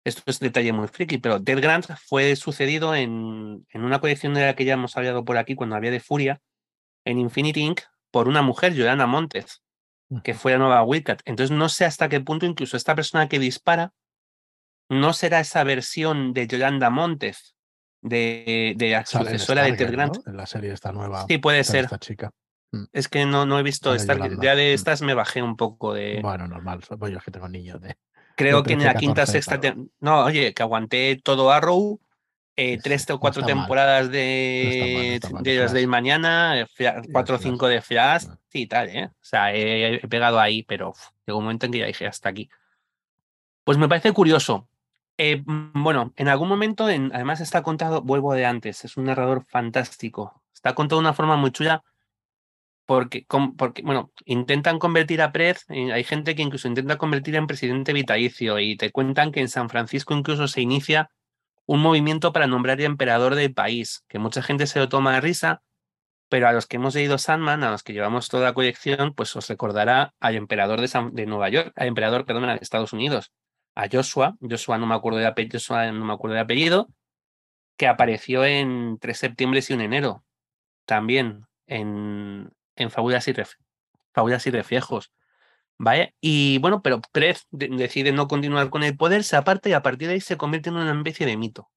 [0.04, 4.34] esto es un detalle muy friki, pero Ted Grant fue sucedido en, en una colección
[4.34, 6.42] de la que ya hemos hablado por aquí cuando había de Furia,
[7.06, 7.82] en Infinity Inc.,
[8.12, 9.64] por una mujer, Yolanda Montes
[10.22, 11.22] que fue la nueva Wildcat.
[11.26, 13.94] Entonces no sé hasta qué punto incluso esta persona que dispara
[14.90, 17.56] no será esa versión de Yolanda Montes,
[18.02, 20.18] de, de la sucesora de Ted Grant.
[20.18, 20.32] ¿no?
[20.32, 21.26] En la serie esta nueva.
[21.28, 21.86] Sí, puede ser.
[21.86, 22.32] Esta chica.
[22.72, 22.84] Mm.
[22.92, 23.96] Es que no, no he visto.
[23.96, 24.76] Ya de mm.
[24.76, 26.20] estas me bajé un poco de.
[26.22, 27.96] Bueno, normal, soy yo que tengo niños de.
[28.36, 29.60] Creo que en la quinta, sexta.
[30.00, 32.00] No, oye, que aguanté todo Arrow,
[32.56, 36.68] eh, tres o cuatro temporadas de, de las de mañana,
[37.12, 39.06] cuatro o cinco de Flash, sí, tal, ¿eh?
[39.06, 40.94] O sea, he, pegado ahí, pero
[41.26, 42.50] llegó un momento en que ya dije hasta aquí.
[43.64, 44.68] Pues me parece curioso.
[45.18, 49.44] Eh, mm, bueno, en algún momento, además está contado, vuelvo de antes, es un narrador
[49.46, 50.42] fantástico.
[50.54, 51.84] Está contado de una forma muy chula
[52.86, 53.26] porque,
[53.58, 58.60] porque, bueno, intentan convertir a Prez, hay gente que incluso intenta convertir en presidente vitalicio
[58.60, 61.10] y te cuentan que en San Francisco incluso se inicia
[61.66, 65.62] un movimiento para nombrar emperador del país, que mucha gente se lo toma de risa,
[66.30, 69.36] pero a los que hemos leído Sandman, a los que llevamos toda la colección, pues
[69.36, 73.32] os recordará al emperador de, de Nueva York, al emperador, perdón, de Estados Unidos,
[73.76, 75.60] a Joshua, Joshua no me acuerdo de apellido,
[75.94, 76.90] no me acuerdo de apellido,
[77.78, 80.24] que apareció en 3 septiembre y 1 enero,
[80.86, 85.12] también en, en Fábulas y, y Reflejos.
[85.78, 86.16] ¿Vale?
[86.22, 90.08] Y bueno, pero Prez decide no continuar con el poder, se aparta y a partir
[90.08, 91.72] de ahí se convierte en una especie de mito,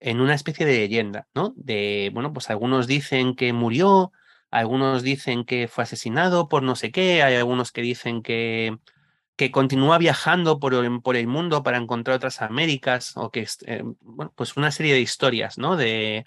[0.00, 1.52] en una especie de leyenda, ¿no?
[1.56, 4.12] De, bueno, pues algunos dicen que murió,
[4.50, 8.78] algunos dicen que fue asesinado por no sé qué, hay algunos que dicen que,
[9.36, 14.32] que continúa viajando por, por el mundo para encontrar otras Américas, o que, eh, bueno,
[14.36, 15.76] pues una serie de historias, ¿no?
[15.76, 16.24] De,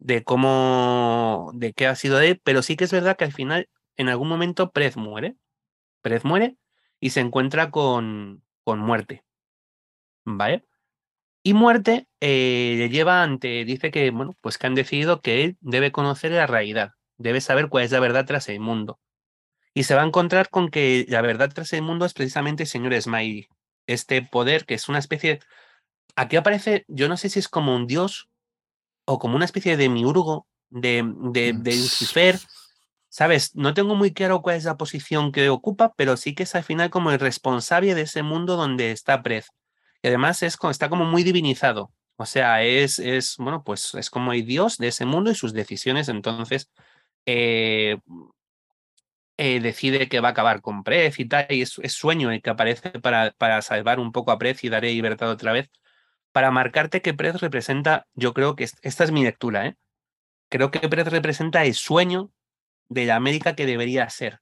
[0.00, 3.68] de cómo, de qué ha sido él, pero sí que es verdad que al final,
[3.96, 5.36] en algún momento, Prez muere.
[6.02, 6.56] Prez muere
[7.00, 9.24] y se encuentra con, con muerte.
[10.24, 10.64] ¿Vale?
[11.42, 15.58] Y muerte eh, le lleva ante, dice que, bueno, pues que han decidido que él
[15.60, 19.00] debe conocer la realidad, debe saber cuál es la verdad tras el mundo.
[19.74, 22.68] Y se va a encontrar con que la verdad tras el mundo es precisamente el
[22.68, 23.48] señor Smiley,
[23.86, 25.40] este poder que es una especie,
[26.16, 28.29] aquí aparece, yo no sé si es como un dios
[29.10, 32.38] o como una especie de miurgo, de, de, de Lucifer,
[33.08, 33.56] ¿sabes?
[33.56, 36.62] No tengo muy claro cuál es la posición que ocupa, pero sí que es al
[36.62, 39.48] final como el responsable de ese mundo donde está Prez.
[40.02, 41.92] Y además es, está como muy divinizado.
[42.16, 45.52] O sea, es, es, bueno, pues es como el dios de ese mundo y sus
[45.52, 46.08] decisiones.
[46.08, 46.70] Entonces,
[47.26, 47.98] eh,
[49.38, 51.46] eh, decide que va a acabar con Prez y tal.
[51.50, 54.92] Y es, sueño el que aparece para, para salvar un poco a Prez y darle
[54.92, 55.70] libertad otra vez
[56.40, 59.76] para marcarte que Prez representa, yo creo que esta es mi lectura, ¿eh?
[60.48, 62.32] creo que Prez representa el sueño
[62.88, 64.40] de la América que debería ser,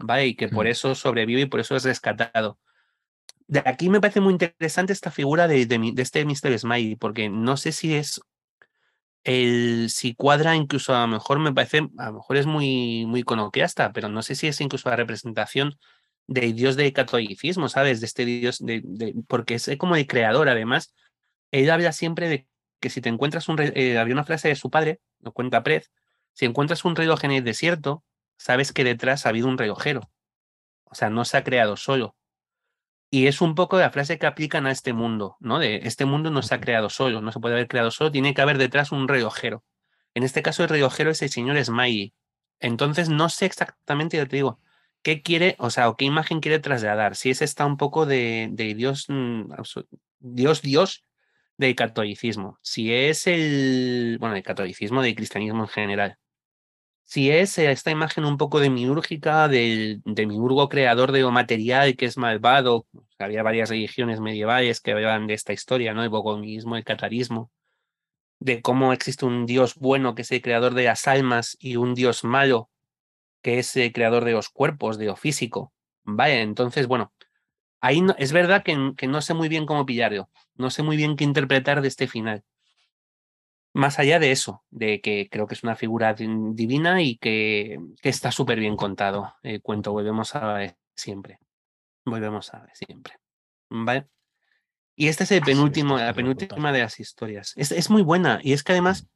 [0.00, 0.26] ¿vale?
[0.26, 2.58] Y que por eso sobrevive y por eso es rescatado.
[3.46, 6.58] De aquí me parece muy interesante esta figura de, de, este Mr.
[6.58, 8.20] Smiley, porque no sé si es
[9.22, 13.22] el si cuadra incluso a lo mejor me parece, a lo mejor es muy, muy
[13.22, 15.78] conoquiasta, pero no sé si es incluso la representación
[16.26, 18.00] del dios del catolicismo, ¿sabes?
[18.00, 20.92] De este dios, de, porque es como el creador, además,
[21.50, 22.48] él habla siempre de
[22.80, 23.58] que si te encuentras un...
[23.60, 25.90] Eh, había una frase de su padre, lo cuenta Prez,
[26.32, 28.04] si encuentras un reloj en el desierto,
[28.36, 30.10] sabes que detrás ha habido un relojero.
[30.84, 32.16] O sea, no se ha creado solo.
[33.10, 35.58] Y es un poco la frase que aplican a este mundo, ¿no?
[35.58, 38.34] De este mundo no se ha creado solo, no se puede haber creado solo, tiene
[38.34, 39.64] que haber detrás un relojero.
[40.14, 42.14] En este caso, el relojero es el señor Smiley.
[42.60, 44.60] Entonces, no sé exactamente, ya te digo,
[45.02, 47.16] qué quiere, o sea, o qué imagen quiere trasladar.
[47.16, 49.52] Si es esta un poco de, de Dios, mm,
[50.18, 51.04] Dios, Dios,
[51.58, 56.18] del catolicismo, si es el, bueno, el catolicismo, del cristianismo en general,
[57.04, 62.18] si es esta imagen un poco demiúrgica del demiurgo creador de lo material que es
[62.18, 62.86] malvado,
[63.18, 66.02] había varias religiones medievales que hablaban de esta historia, ¿no?
[66.02, 67.50] El bogomismo, el catarismo,
[68.40, 71.94] de cómo existe un Dios bueno que es el creador de las almas y un
[71.94, 72.70] Dios malo
[73.42, 75.72] que es el creador de los cuerpos, de lo físico.
[76.04, 77.12] Vale, entonces, bueno,
[77.80, 78.76] Ahí es verdad que,
[79.06, 82.44] no sé muy bien cómo pillarlo, no sé muy bien qué interpretar de este final.
[83.72, 88.32] Más allá de eso, de que creo que es una figura divina y que, está
[88.32, 91.38] súper bien contado el cuento, volvemos a ver siempre.
[92.04, 93.14] Volvemos a ver siempre.
[93.70, 94.08] ¿Vale?
[94.96, 97.52] Y este es el penúltimo, la penúltima de las historias.
[97.56, 99.06] Es, es, muy buena y es que además,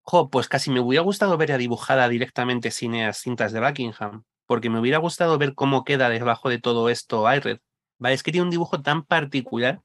[0.00, 4.24] jo, pues casi me hubiera gustado ver a dibujada directamente sin las cintas de Buckingham
[4.50, 7.60] porque me hubiera gustado ver cómo queda debajo de todo esto Ired.
[8.00, 8.16] ¿Vale?
[8.16, 9.80] Es que tiene un dibujo tan particular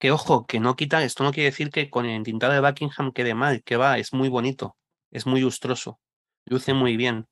[0.00, 3.12] que, ojo, que no quita, esto no quiere decir que con el entintado de Buckingham
[3.12, 4.76] quede mal, que va, es muy bonito,
[5.12, 6.00] es muy lustroso,
[6.44, 7.28] luce muy bien.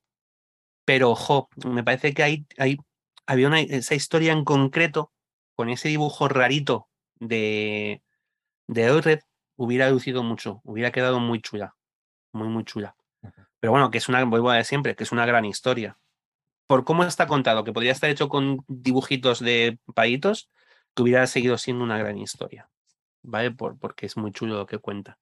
[0.85, 2.77] Pero, ojo, me parece que hay, hay,
[3.25, 5.11] había una, esa historia en concreto,
[5.53, 8.01] con ese dibujo rarito de,
[8.67, 9.21] de
[9.57, 11.75] hubiera lucido mucho, hubiera quedado muy chula,
[12.31, 12.95] muy, muy chula.
[13.59, 15.97] Pero bueno, que es una, vuelvo a decir siempre, que es una gran historia
[16.67, 20.49] por cómo está contado, que podría estar hecho con dibujitos de payitos,
[20.93, 22.69] que hubiera seguido siendo una gran historia.
[23.23, 23.51] ¿Vale?
[23.51, 25.17] Por, porque es muy chulo lo que cuenta.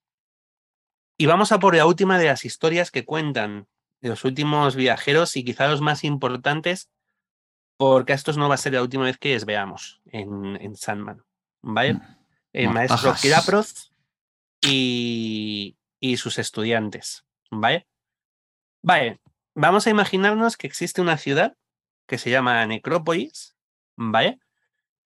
[1.18, 3.68] Y vamos a por la última de las historias que cuentan
[4.02, 6.90] los últimos viajeros y quizá los más importantes,
[7.78, 11.24] porque estos no va a ser la última vez que les veamos en, en Sandman.
[11.62, 11.96] ¿Vale?
[11.96, 12.02] Mm.
[12.54, 13.92] El maestro Kiraproth
[14.62, 17.26] y, y sus estudiantes.
[17.52, 17.88] ¿Vale?
[18.82, 19.20] Vale,
[19.56, 21.58] vamos a imaginarnos que existe una ciudad
[22.06, 23.56] que se llama Necrópolis,
[23.96, 24.40] ¿vale?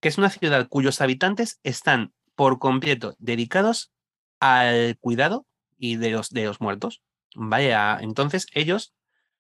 [0.01, 3.91] Que es una ciudad cuyos habitantes están por completo dedicados
[4.39, 5.45] al cuidado
[5.77, 7.01] y de los, de los muertos.
[7.35, 8.93] Vaya, entonces ellos,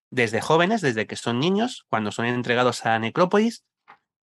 [0.09, 3.65] desde jóvenes, desde que son niños, cuando son entregados a Necrópolis,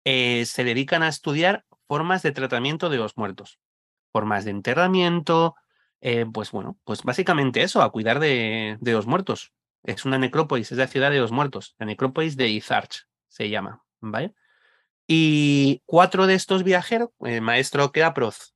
[0.05, 3.61] eh, se dedican a estudiar formas de tratamiento de los muertos,
[4.11, 5.55] formas de enterramiento,
[6.01, 9.53] eh, pues bueno, pues básicamente eso, a cuidar de, de los muertos.
[9.83, 13.83] Es una necrópolis, es la ciudad de los muertos, la necrópolis de Izarch se llama,
[14.01, 14.35] ¿vale?
[15.07, 18.53] Y cuatro de estos viajeros, el maestro Keaproth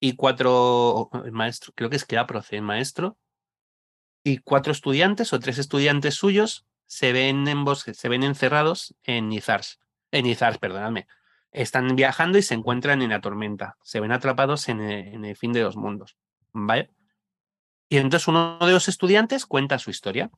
[0.00, 3.16] y cuatro, el maestro, creo que es Keaproth, el maestro,
[4.24, 9.32] y cuatro estudiantes o tres estudiantes suyos se ven, en bosque, se ven encerrados en
[9.32, 9.78] Izarch,
[10.10, 11.06] en Izarch, perdonadme.
[11.52, 15.36] Están viajando y se encuentran en la tormenta, se ven atrapados en el, en el
[15.36, 16.16] fin de los mundos,
[16.52, 16.90] ¿vale?
[17.88, 20.30] Y entonces uno de los estudiantes cuenta su historia.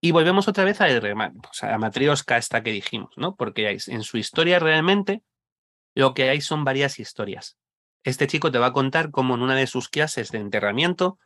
[0.00, 3.34] Y volvemos otra vez a, pues a la matriosca esta que dijimos, ¿no?
[3.34, 5.22] Porque en su historia realmente
[5.94, 7.56] lo que hay son varias historias.
[8.04, 11.18] Este chico te va a contar cómo en una de sus clases de enterramiento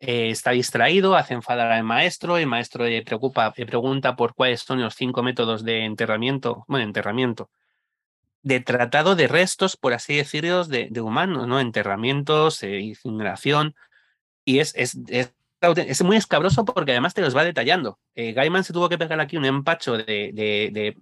[0.00, 4.60] eh, está distraído, hace enfadar al maestro, el maestro le, preocupa, le pregunta por cuáles
[4.60, 7.50] son los cinco métodos de enterramiento, bueno, enterramiento,
[8.42, 11.58] de tratado de restos, por así decirlo, de, humanos, ¿no?
[11.58, 13.74] Enterramientos, eh, incineración,
[14.44, 14.74] y es
[15.60, 17.98] es muy escabroso porque además te los va detallando.
[18.14, 20.96] Eh, Gaiman se tuvo que pegar aquí un empacho de, de, de,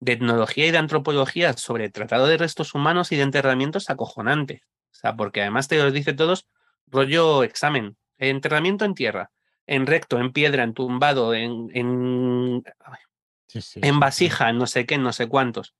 [0.00, 4.62] de, etnología y de antropología sobre tratado de restos humanos y de enterramientos acojonante.
[4.92, 6.46] O sea, porque además te los dice todos
[6.86, 7.96] rollo examen.
[8.18, 9.30] Enterramiento en tierra,
[9.66, 12.62] en recto, en piedra, en tumbado, en, en,
[13.48, 15.74] Sí, sí, en sí, vasija, en no sé qué, en no sé cuántos.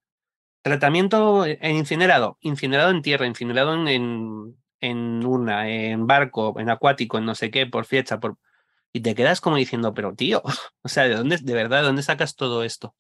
[0.63, 4.57] Tratamiento en incinerado, incinerado en tierra, incinerado en, en,
[4.87, 8.37] en una, en barco, en acuático, en no sé qué, por fecha, por...
[8.93, 10.43] y te quedas como diciendo, pero tío,
[10.83, 12.95] o sea, ¿de dónde, de verdad, de dónde sacas todo esto?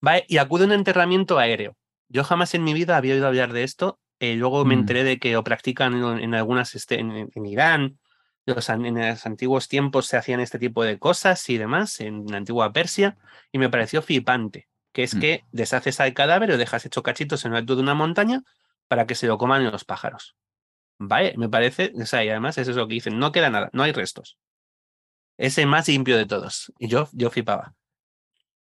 [0.00, 0.24] ¿Vale?
[0.28, 1.76] Y acude a un enterramiento aéreo.
[2.08, 3.98] Yo jamás en mi vida había oído hablar de esto.
[4.22, 4.80] eh, luego me Mm.
[4.80, 7.98] enteré de que lo practican en, en algunas, este, en, en Irán,
[8.44, 12.36] los, en los antiguos tiempos se hacían este tipo de cosas y demás, en la
[12.38, 13.16] antigua Persia,
[13.52, 15.20] y me pareció flipante, que es Mm.
[15.20, 18.42] que deshaces al cadáver o dejas hecho cachitos en lo alto de una montaña
[18.88, 20.36] para que se lo coman los pájaros.
[21.02, 23.82] Vale, me parece, o sea, y además es eso que dicen, no queda nada, no
[23.82, 24.36] hay restos.
[25.38, 26.74] Es el más limpio de todos.
[26.78, 27.74] Y yo, yo flipaba.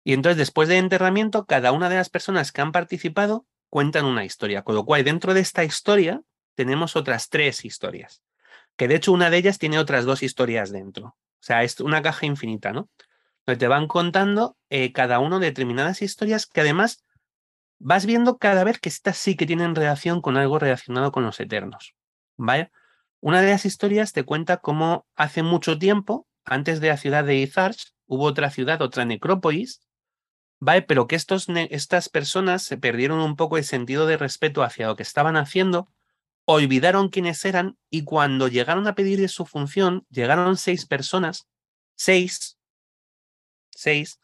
[0.06, 4.24] Y entonces, después del enterramiento, cada una de las personas que han participado cuentan una
[4.24, 4.62] historia.
[4.62, 6.22] Con lo cual, dentro de esta historia,
[6.56, 8.24] tenemos otras tres historias.
[8.78, 11.08] Que de hecho, una de ellas tiene otras dos historias dentro.
[11.08, 12.90] O sea, es una caja infinita, ¿no?
[13.46, 17.04] Donde te van contando eh, cada uno determinadas historias que además
[17.80, 21.38] vas viendo cada vez que estas sí que tienen relación con algo relacionado con los
[21.42, 21.96] eternos.
[22.40, 22.72] ¿Vale?
[23.20, 27.36] Una de las historias te cuenta cómo hace mucho tiempo, antes de la ciudad de
[27.36, 29.82] Izarch, hubo otra ciudad, otra necrópolis,
[30.62, 30.82] ¿vale?
[30.82, 34.96] Pero que estos, estas personas se perdieron un poco el sentido de respeto hacia lo
[34.96, 35.92] que estaban haciendo,
[36.46, 41.50] olvidaron quiénes eran y cuando llegaron a pedirles su función, llegaron seis personas,
[41.96, 42.58] seis,
[43.70, 44.22] seis,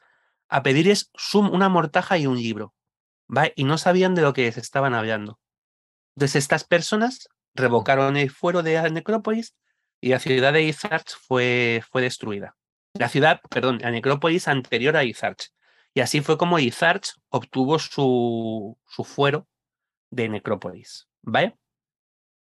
[0.47, 2.73] a pedirles una mortaja y un libro,
[3.27, 3.51] ¿vale?
[3.57, 5.37] Y no sabían de lo que les estaban hablando.
[6.15, 9.55] Entonces estas personas revocaron el fuero de la necrópolis
[10.01, 12.55] y la ciudad de Izarch fue, fue destruida.
[12.93, 15.51] La ciudad, perdón, la necrópolis anterior a Izarch.
[15.93, 19.47] Y así fue como Izarch obtuvo su, su fuero
[20.11, 21.07] de necrópolis.
[21.21, 21.57] ¿Vale?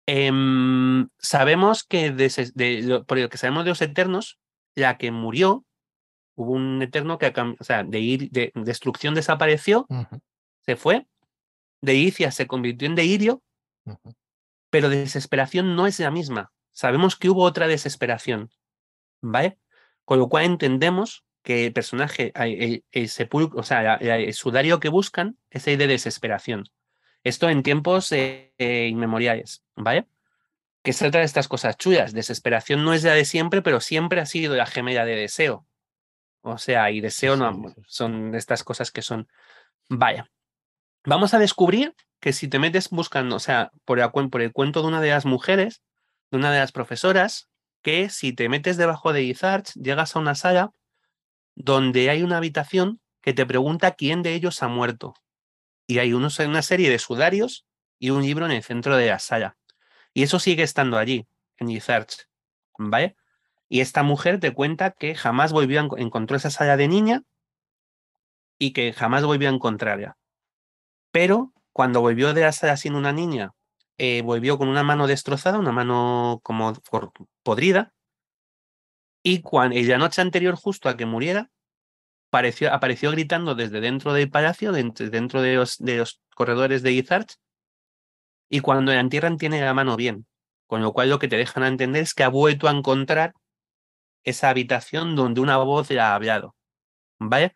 [0.06, 4.38] Em, sabemos que de, de por lo que sabemos de los eternos,
[4.74, 5.64] la que murió,
[6.34, 9.86] hubo un eterno que, o sea, de, ir, de destrucción desapareció,
[10.60, 11.06] se fue,
[11.80, 13.42] de Icias se convirtió en Deirio,
[13.84, 14.14] ujú.
[14.76, 16.52] Pero desesperación no es la misma.
[16.70, 18.50] Sabemos que hubo otra desesperación,
[19.22, 19.56] ¿vale?
[20.04, 24.78] Con lo cual entendemos que el personaje, el, el- el sepulcro, o sea, el sudario
[24.78, 26.64] que buscan es el de desesperación.
[27.24, 30.08] Esto en tiempos eh, eh, inmemoriales, ¿vale?
[30.82, 32.12] Que se trata de estas cosas chulas.
[32.12, 35.66] Desesperación no es la de siempre, pero siempre ha sido la gemela de deseo.
[36.42, 39.26] O sea, y deseo no, son estas cosas que son.
[39.88, 40.30] Vaya.
[41.06, 45.00] Vamos a descubrir que si te metes buscando, o sea, por el, cuento de una
[45.00, 45.82] de las mujeres,
[46.30, 47.48] de una de las profesoras,
[47.82, 50.72] que si te metes debajo de Izarch, llegas a una sala
[51.54, 55.14] donde hay una habitación que te pregunta quién de ellos ha muerto.
[55.86, 57.64] Y hay unos, una serie de sudarios
[57.98, 59.56] y un libro en el centro de la sala.
[60.12, 61.26] Y eso sigue estando allí,
[61.58, 62.28] en Izarch.
[62.78, 63.16] ¿Vale?
[63.68, 67.22] Y esta mujer te cuenta que jamás volvió a encontró esa sala de niña
[68.58, 70.16] y que jamás volvió a encontrarla.
[71.10, 73.52] Pero cuando volvió de sala sin una niña,
[73.98, 76.72] eh, volvió con una mano destrozada, una mano como
[77.42, 77.92] podrida.
[79.22, 81.50] Y cuando, la noche anterior, justo a que muriera,
[82.30, 87.34] apareció, apareció gritando desde dentro del palacio, dentro de los, corredores de Izarch.
[88.48, 90.26] Y cuando la entierran, tiene la mano bien.
[90.66, 93.34] Con lo cual, lo que te dejan a entender es que ha vuelto a encontrar
[94.24, 96.54] esa habitación donde una voz le ha hablado.
[97.18, 97.54] ¿Vale?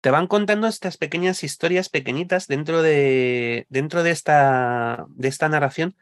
[0.00, 5.96] Te van contando estas pequeñas historias pequeñitas dentro de, dentro de, esta, de esta narración,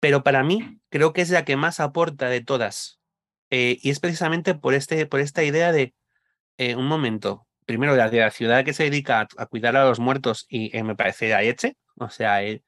[0.00, 3.00] pero para mí creo que es la que más aporta de todas.
[3.50, 5.94] Eh, y es precisamente por, este, por esta idea de,
[6.58, 9.98] eh, un momento, primero la de la ciudad que se dedica a, cuidar a los
[10.00, 12.62] muertos y eh, me parece a Eche, o sea, el,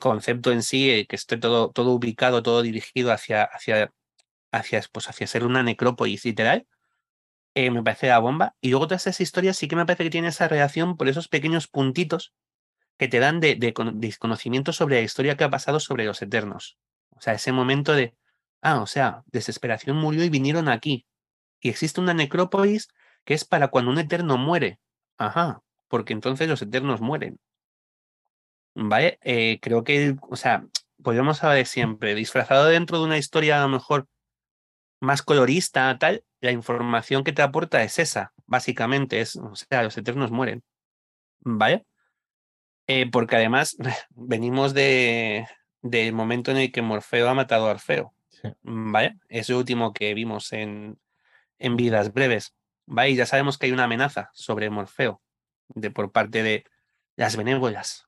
[0.00, 3.92] concepto en sí, que esté todo, todo ubicado, todo dirigido hacia, hacia
[4.52, 6.66] hacia, pues, hacia ser una necrópolis literal,
[7.58, 8.54] eh, me parece la bomba.
[8.60, 11.26] Y luego todas esas historias sí que me parece que tiene esa relación por esos
[11.26, 12.32] pequeños puntitos
[12.98, 16.78] que te dan de, de, desconocimiento sobre la historia que ha pasado sobre los eternos.
[17.10, 18.14] O sea, ese momento de,
[18.62, 21.04] ah, o sea, desesperación murió y vinieron aquí.
[21.60, 22.88] Y existe una necrópolis
[23.24, 24.78] que es para cuando un eterno muere.
[25.16, 27.40] Ajá, porque entonces los eternos mueren.
[28.74, 29.18] ¿Vale?
[29.22, 30.64] Eh, creo que, o sea,
[31.02, 34.06] podríamos hablar de siempre, disfrazado dentro de una historia a lo mejor
[35.00, 39.96] más colorista, tal, la información que te aporta es esa, básicamente, es, o sea, los
[39.96, 40.62] eternos mueren.
[41.40, 41.86] ¿Vale?
[42.86, 43.76] Eh, porque además
[44.10, 45.46] venimos de
[45.82, 48.14] del momento en el que Morfeo ha matado a Orfeo.
[48.62, 49.18] ¿Vale?
[49.28, 50.98] Es lo último que vimos en,
[51.58, 52.54] en Vidas Breves.
[52.86, 53.10] ¿Vale?
[53.10, 55.22] Y ya sabemos que hay una amenaza sobre Morfeo
[55.68, 56.64] de, por parte de
[57.16, 58.06] las benévolas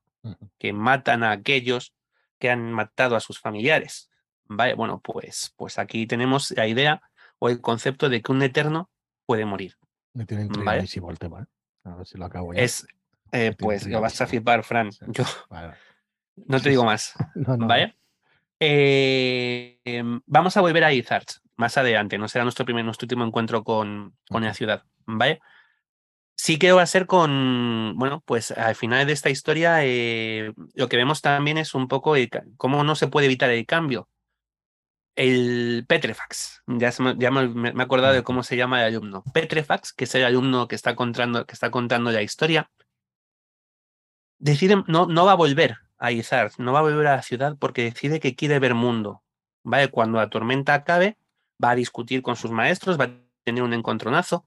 [0.59, 1.95] que matan a aquellos
[2.39, 4.10] que han matado a sus familiares.
[4.53, 7.01] Vale, bueno, pues, pues aquí tenemos la idea
[7.39, 8.91] o el concepto de que un eterno
[9.25, 9.77] puede morir.
[10.13, 11.47] Me tiene intrigadísimo el tema, ¿eh?
[11.85, 12.61] A ver si lo acabo ya.
[12.61, 12.85] Es,
[13.31, 14.91] eh, pues lo vas a flipar, Fran.
[15.07, 15.23] Yo
[16.47, 17.15] no te digo más.
[17.37, 17.97] ¿Vale?
[18.59, 22.19] Eh, em, vamos a volver a Izarch más adelante.
[22.19, 24.83] No será nuestro primer, nuestro último encuentro con, con la ciudad.
[25.07, 25.39] ¿Vale?
[26.35, 29.77] Sí que va a ser con, bueno, pues al final de esta historia
[30.75, 32.15] lo que vemos también es un poco
[32.57, 34.09] cómo no se puede evitar el cambio
[35.21, 36.63] el Petrefax.
[36.67, 39.23] Ya, me, he acordado de cómo se llama el alumno.
[39.35, 42.71] Petrefax, que es el alumno que está contando, que está contando la historia,
[44.39, 47.57] decide, no, no va a volver a Izar, no va a volver a la ciudad
[47.59, 49.23] porque decide que quiere ver mundo.
[49.63, 49.89] ¿Vale?
[49.89, 51.19] Cuando la tormenta acabe,
[51.63, 53.11] va a discutir con sus maestros, va a
[53.45, 54.47] tener un encontronazo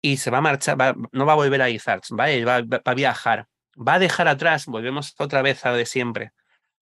[0.00, 2.42] y se va a marchar, no va a volver a Izar, ¿vale?
[2.46, 3.48] Va, va, a viajar.
[3.76, 6.32] Va a dejar atrás, volvemos otra vez a lo de siempre,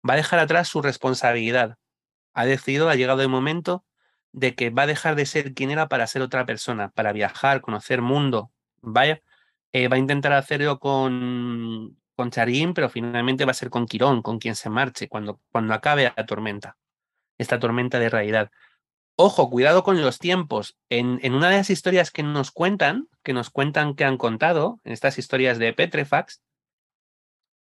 [0.06, 1.78] va a dejar atrás su responsabilidad
[2.32, 3.84] ha decidido, ha llegado el momento
[4.32, 7.60] de que va a dejar de ser quien era para ser otra persona, para viajar,
[7.60, 8.50] conocer mundo.
[9.72, 14.22] Eh, va a intentar hacerlo con, con Charín, pero finalmente va a ser con Quirón,
[14.22, 16.76] con quien se marche, cuando, cuando acabe la tormenta,
[17.38, 18.50] esta tormenta de realidad.
[19.16, 20.78] Ojo, cuidado con los tiempos.
[20.88, 24.80] En, en, una de las historias que nos cuentan, que nos cuentan que han contado,
[24.84, 26.42] en estas historias de Petrefax,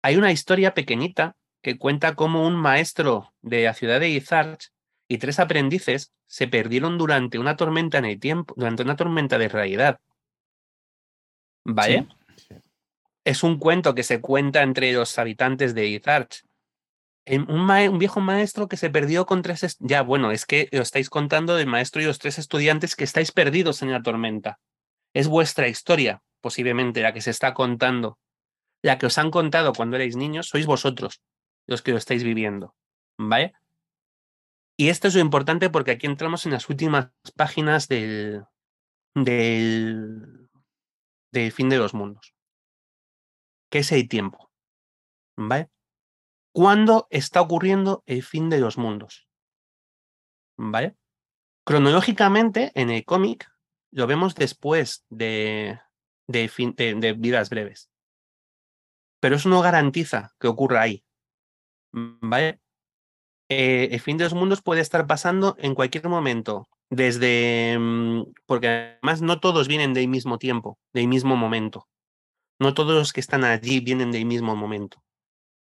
[0.01, 4.71] hay una historia pequeñita que cuenta cómo un maestro de la ciudad de Izarch
[5.07, 9.49] y tres aprendices se perdieron durante una tormenta en el tiempo, durante una tormenta de
[9.49, 9.99] realidad.
[11.65, 12.07] ¿Vale?
[13.25, 16.43] Es un cuento que se cuenta entre los habitantes de Izarch.
[17.25, 19.77] Un, un, viejo maestro que se perdió con tres...
[19.79, 23.31] Ya, bueno, es que lo estáis contando del maestro y los tres estudiantes que estáis
[23.31, 24.59] perdidos en la tormenta.
[25.13, 28.17] Es vuestra historia, posiblemente, la que se está contando.
[28.81, 31.21] La que os han contado cuando erais niños, sois vosotros
[31.69, 32.75] los que lo estáis viviendo.
[33.17, 33.53] ¿Vale?
[34.77, 38.45] Y esto es lo importante porque aquí entramos en las últimas páginas del,
[39.13, 40.49] del,
[41.51, 42.33] fin de los mundos.
[43.69, 44.49] ¿Qué es el tiempo?
[45.37, 45.69] ¿Vale?
[46.53, 49.27] ¿Cuándo está ocurriendo el fin de los mundos?
[50.57, 50.95] ¿Vale?
[51.65, 53.51] Cronológicamente, en el cómic,
[53.91, 55.79] lo vemos después de,
[56.27, 57.91] de, fin, de vidas breves.
[59.19, 61.03] Pero eso no garantiza que ocurra ahí.
[61.91, 62.59] ¿Vale?
[63.49, 67.77] Eh, el fin de los mundos puede estar pasando en cualquier momento, desde...
[67.79, 71.87] Mm, porque además no todos vienen del mismo tiempo, del mismo momento.
[72.59, 75.03] No todos los que están allí vienen del mismo momento.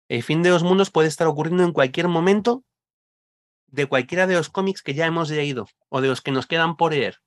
[0.08, 2.62] El fin de los mundos puede estar ocurriendo en cualquier momento
[3.68, 6.76] de cualquiera de los cómics que ya hemos leído o de los que nos quedan
[6.76, 7.20] por leer.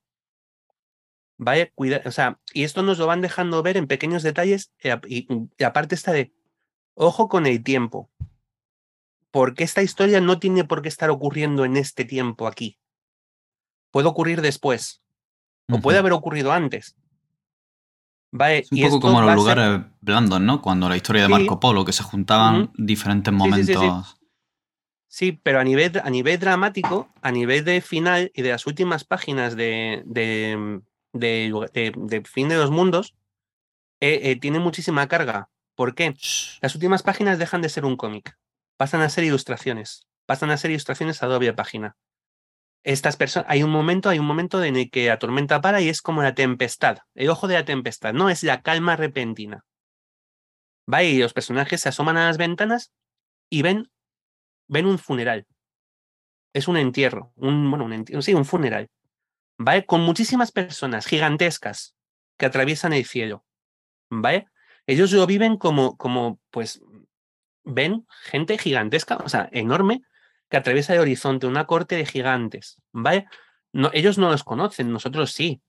[1.37, 1.71] ¿Vale?
[1.73, 4.71] Cuida, o sea, y esto nos lo van dejando ver en pequeños detalles
[5.07, 5.27] y,
[5.57, 6.33] y aparte está de,
[6.93, 8.11] ojo con el tiempo
[9.35, 12.79] porque esta historia no tiene por qué estar ocurriendo en este tiempo aquí.
[13.91, 15.01] puede ocurrir después
[15.69, 16.95] o puede haber ocurrido antes.
[18.31, 20.61] Vale, Es un y poco como los ser- lugares blandos, ¿no?
[20.61, 21.31] Cuando la historia de Sí.
[21.33, 23.73] Marco Polo, que se juntaban diferentes Sí, sí, sí, sí.
[23.73, 24.17] momentos.
[25.09, 29.03] Sí, pero a nivel, a nivel dramático, a nivel de final y de las últimas
[29.03, 30.81] páginas de, de,
[31.13, 33.15] de, de- de Fin de los Mundos,
[33.99, 35.49] eh, eh, tiene muchísima carga.
[35.75, 36.15] ¿Por qué?
[36.61, 38.37] Las últimas páginas dejan de ser un cómic,
[38.77, 41.95] pasan a ser ilustraciones, pasan a ser ilustraciones a doble página.
[42.83, 45.89] Estas personas, hay un momento, hay un momento en el que la tormenta para y
[45.89, 49.65] es como la tempestad, el ojo de la tempestad, no es la calma repentina.
[50.91, 52.91] Va y los personajes se asoman a las ventanas
[53.49, 53.89] y ven,
[54.67, 55.47] ven un funeral.
[56.53, 58.87] Es un entierro, un, bueno, un entierro, sí, un funeral.
[59.57, 59.85] ¿Vale?
[59.85, 61.95] Con muchísimas personas gigantescas
[62.37, 63.45] que atraviesan el cielo.
[64.09, 64.47] ¿Vale?
[64.85, 66.81] Ellos lo viven como, como, pues,
[67.65, 70.03] ven gente gigantesca, o sea, enorme,
[70.49, 73.27] que atraviesa el horizonte, una corte de gigantes, ¿vale?
[73.73, 75.61] No, ellos no los conocen, nosotros sí.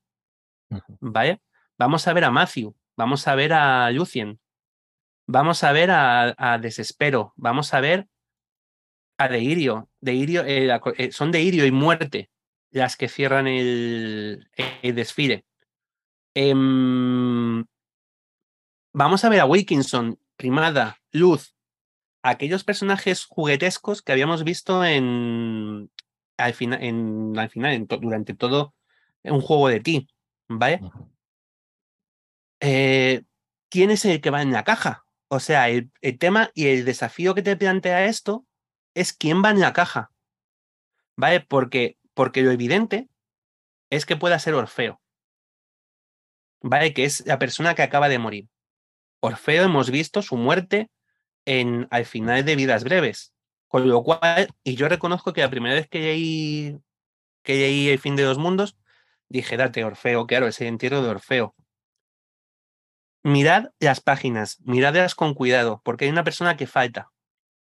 [1.01, 1.41] ¿vale?
[1.79, 4.41] Vamos a ver a Matthew, vamos a ver a Lucien,
[5.27, 8.09] vamos a ver a, a Desespero, vamos a ver
[9.19, 12.31] a Deirio, Deirio eh, la eh, son Deirio y Muerte
[12.71, 14.51] las que cierran el,
[14.83, 15.47] el desfile.
[16.35, 17.65] Em,
[18.93, 21.56] vamos a ver a Wilkinson, Primada, Luz,
[22.31, 25.91] aquellos personajes juguetescos que habíamos visto en
[26.37, 28.75] al final, en, al final en to- durante todo
[29.25, 30.09] un juego de ti,
[30.49, 30.81] ¿vale?
[32.61, 33.23] Eh,
[33.71, 35.05] ¿Quién es el que va en la caja?
[35.29, 38.47] O sea, el, el tema y el desafío que te plantea esto
[38.95, 40.11] es quién va en la caja,
[41.17, 41.41] ¿vale?
[41.41, 43.09] Porque, porque lo evidente
[43.91, 45.01] es que pueda ser Orfeo,
[46.63, 46.93] ¿vale?
[46.95, 48.49] Que es la persona que acaba de morir.
[49.21, 50.91] Orfeo hemos visto su muerte
[51.47, 53.33] en, al final de Vidas Breves.
[53.69, 56.79] Con lo cual, y yo reconozco que la primera vez que leí,
[57.43, 58.77] que leí El fin de los mundos,
[59.29, 61.55] dije, date, Orfeo, claro, ese entierro de Orfeo.
[63.25, 67.11] Mirad las páginas, miradlas con cuidado, porque hay una persona que falta.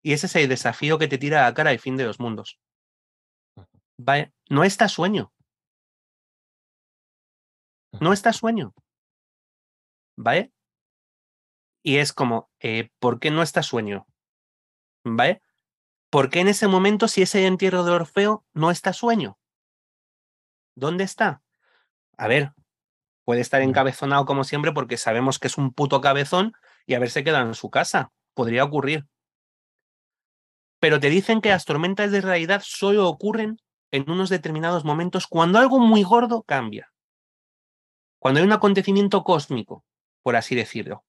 [0.03, 2.21] Y ese es el desafío que te tira a la cara el fin de los
[2.21, 2.59] mundos.
[3.97, 4.35] ¿Vale?
[4.51, 5.33] No está sueño.
[8.01, 8.75] No está sueño.
[10.17, 10.53] ¿Vale?
[11.87, 14.07] Y es como, eh, ¿por qué no está sueño?
[15.05, 15.43] ¿Vale?
[16.09, 19.39] ¿Por qué en ese momento, si ese entierro de Orfeo no está sueño?
[20.75, 21.43] ¿Dónde está?
[22.17, 22.55] A ver,
[23.25, 26.55] puede estar encabezonado como siempre porque sabemos que es un puto cabezón
[26.87, 28.13] y haberse quedado en su casa.
[28.33, 29.07] Podría ocurrir.
[30.81, 33.59] Pero te dicen que las tormentas de realidad solo ocurren
[33.91, 36.91] en unos determinados momentos cuando algo muy gordo cambia.
[38.19, 39.85] Cuando hay un acontecimiento cósmico,
[40.23, 41.05] por así decirlo.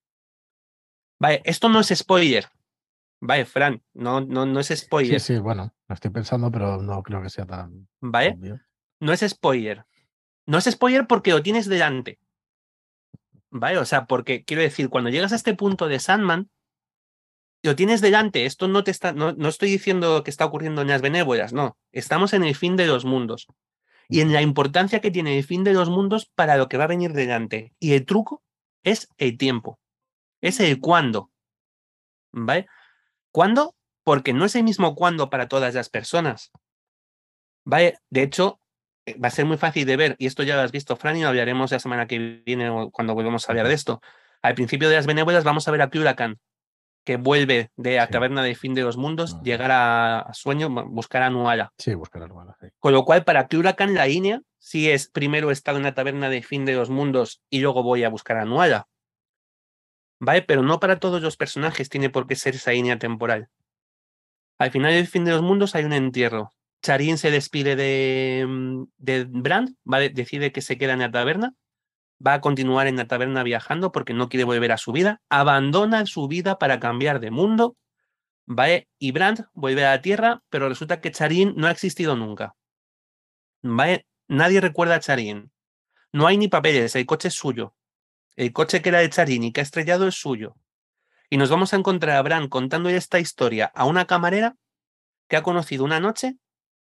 [1.26, 2.46] Vale, esto no es spoiler.
[3.20, 5.20] Vale, Fran, no, no, no es Sí, spoiler.
[5.20, 8.36] sí, bueno, lo estoy pensando, pero no creo que sea tan ¿Vale?
[8.40, 8.62] obvio.
[9.00, 9.86] no es spoiler.
[10.46, 12.20] No es spoiler porque lo tienes delante.
[13.50, 13.80] ¿Vale?
[13.80, 16.52] O sea, porque quiero decir, cuando llegas a este punto de Sandman,
[17.64, 18.46] lo tienes delante.
[18.46, 21.76] Esto no te está, no, no estoy diciendo que está ocurriendo en las benévolas, no.
[21.92, 23.48] Estamos en el fin de los mundos.
[24.10, 26.84] Y en la importancia que tiene el fin de los mundos para lo que va
[26.84, 27.74] a venir delante.
[27.80, 28.44] Y el truco
[28.84, 29.80] es el tiempo.
[30.46, 31.32] Es el cuándo.
[32.32, 32.68] ¿Vale?
[33.32, 33.76] ¿Cuándo?
[34.04, 36.52] Porque no es el mismo cuándo para todas las personas.
[37.66, 37.98] ¿Vale?
[38.10, 38.60] De hecho,
[39.06, 41.18] eh, va a ser muy fácil de ver, y esto ya lo has visto, Fran,
[41.18, 44.02] y lo hablaremos la semana que viene cuando volvamos a hablar de esto.
[44.42, 46.40] Al principio de las benévolas vamos a ver a Cluracan,
[47.04, 50.88] que vuelve de la taberna de fin de los mundos, llegar a, a Sueño, bu-
[50.90, 51.72] buscar a Nuala.
[51.80, 52.44] Sí, buscar algo.
[52.62, 52.68] sí.
[52.80, 56.44] Con lo cual, para Cluracan, la línea sí es primero estar en la taberna de
[56.44, 58.88] fin de los mundos y luego voy a buscar a Nuala.
[60.20, 60.42] ¿Vale?
[60.44, 63.50] Pero no para todos los personajes tiene por qué ser esa línea temporal.
[64.58, 66.52] Al final del fin de los mundos hay un entierro.
[66.82, 70.10] Charín se despide de, mm, de Brand, ¿vale?
[70.10, 71.56] decide que se queda en la taberna,
[72.26, 76.06] va a continuar en la taberna viajando porque no quiere volver a su vida, abandona
[76.06, 77.76] su vida para cambiar de mundo,
[78.46, 78.88] ¿vale?
[79.00, 82.56] Y Brand vuelve a la Tierra, pero resulta que Charín no ha existido nunca.
[83.64, 84.06] ¿Vale?
[84.28, 85.52] Nadie recuerda a Charín.
[86.14, 87.76] No hay ni papeles, el coche es suyo.
[88.36, 90.56] El coche que era de Charín y que ha estrellado es suyo.
[91.30, 94.56] Y nos vamos a encontrar a Bran contando esta historia a una camarera
[95.28, 96.38] que ha conocido una noche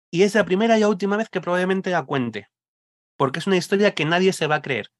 [0.09, 2.49] y es la primera y última vez que probablemente la cuente.
[3.17, 4.91] Porque es una historia que nadie se va a creer,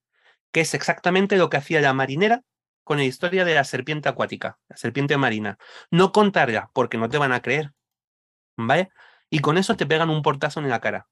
[0.52, 2.44] que es exactamente lo que hacía la marinera
[2.84, 5.58] con la historia de la serpiente acuática, la serpiente marina.
[5.90, 7.72] No contarla porque no te van a creer.
[8.58, 8.90] ¿Vale?
[9.30, 11.08] Y con eso te pegan un portazo en la cara.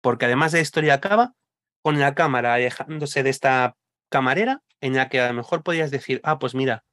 [0.00, 1.34] Porque además la historia acaba
[1.82, 3.76] con la cámara alejándose de esta
[4.12, 6.84] camarera en la que a lo mejor podías decir, ah, pues mira,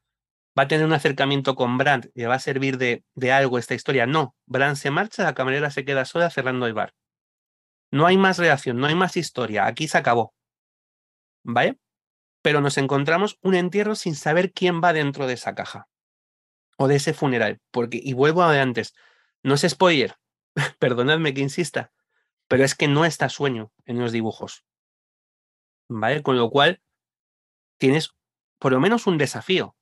[0.57, 3.75] va a tener un acercamiento con Brand le va a servir de, de algo esta
[3.75, 4.07] historia.
[4.07, 6.93] No, Brand se marcha, la camarera se queda sola cerrando el bar.
[7.91, 9.65] No hay más reacción, no hay más historia.
[9.67, 10.33] Aquí se acabó.
[11.43, 11.79] ¿Vale?
[12.41, 15.87] Pero nos encontramos un entierro sin saber quién va dentro de esa caja
[16.77, 17.59] o de ese funeral.
[17.71, 18.93] Porque, y vuelvo a de antes,
[19.43, 20.15] no es spoiler,
[20.79, 21.91] perdonadme que insista,
[22.47, 24.63] pero es que no está sueño en los dibujos.
[25.89, 26.21] ¿Vale?
[26.21, 26.81] Con lo cual,
[27.79, 28.13] tienes
[28.59, 29.75] por lo menos un desafío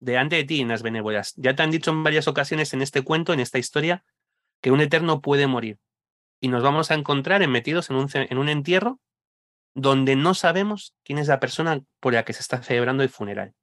[0.00, 1.34] delante de ti en las benévolas.
[1.36, 4.04] Ya te han dicho en varias ocasiones en este cuento, en esta historia,
[4.62, 5.78] que un eterno puede morir.
[6.40, 9.00] Y nos vamos a encontrar metidos en un, en un entierro
[9.74, 13.54] donde no sabemos quién es la persona por la que se está celebrando el funeral.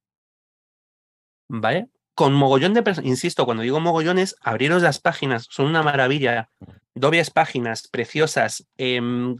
[1.47, 1.89] ¿Vale?
[2.13, 6.49] Con mogollón de personas, insisto, cuando digo mogollones, abriros las páginas, son una maravilla.
[6.93, 9.37] Dobles páginas preciosas, em,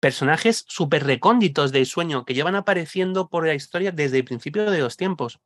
[0.00, 4.78] personajes súper recónditos del sueño que llevan apareciendo por la historia desde el principio de
[4.78, 5.40] los tiempos.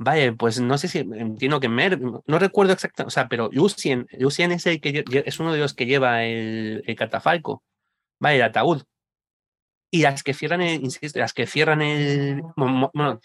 [0.00, 4.06] Vale, pues no sé si entiendo que Mer, no recuerdo exactamente, o sea, pero Lucien,
[4.16, 7.64] Lucien es el que es uno de los que lleva el, catafalco,
[8.20, 8.82] vale, el ataúd.
[9.90, 13.20] Y las que cierran el, insisto, las que cierran el, bueno,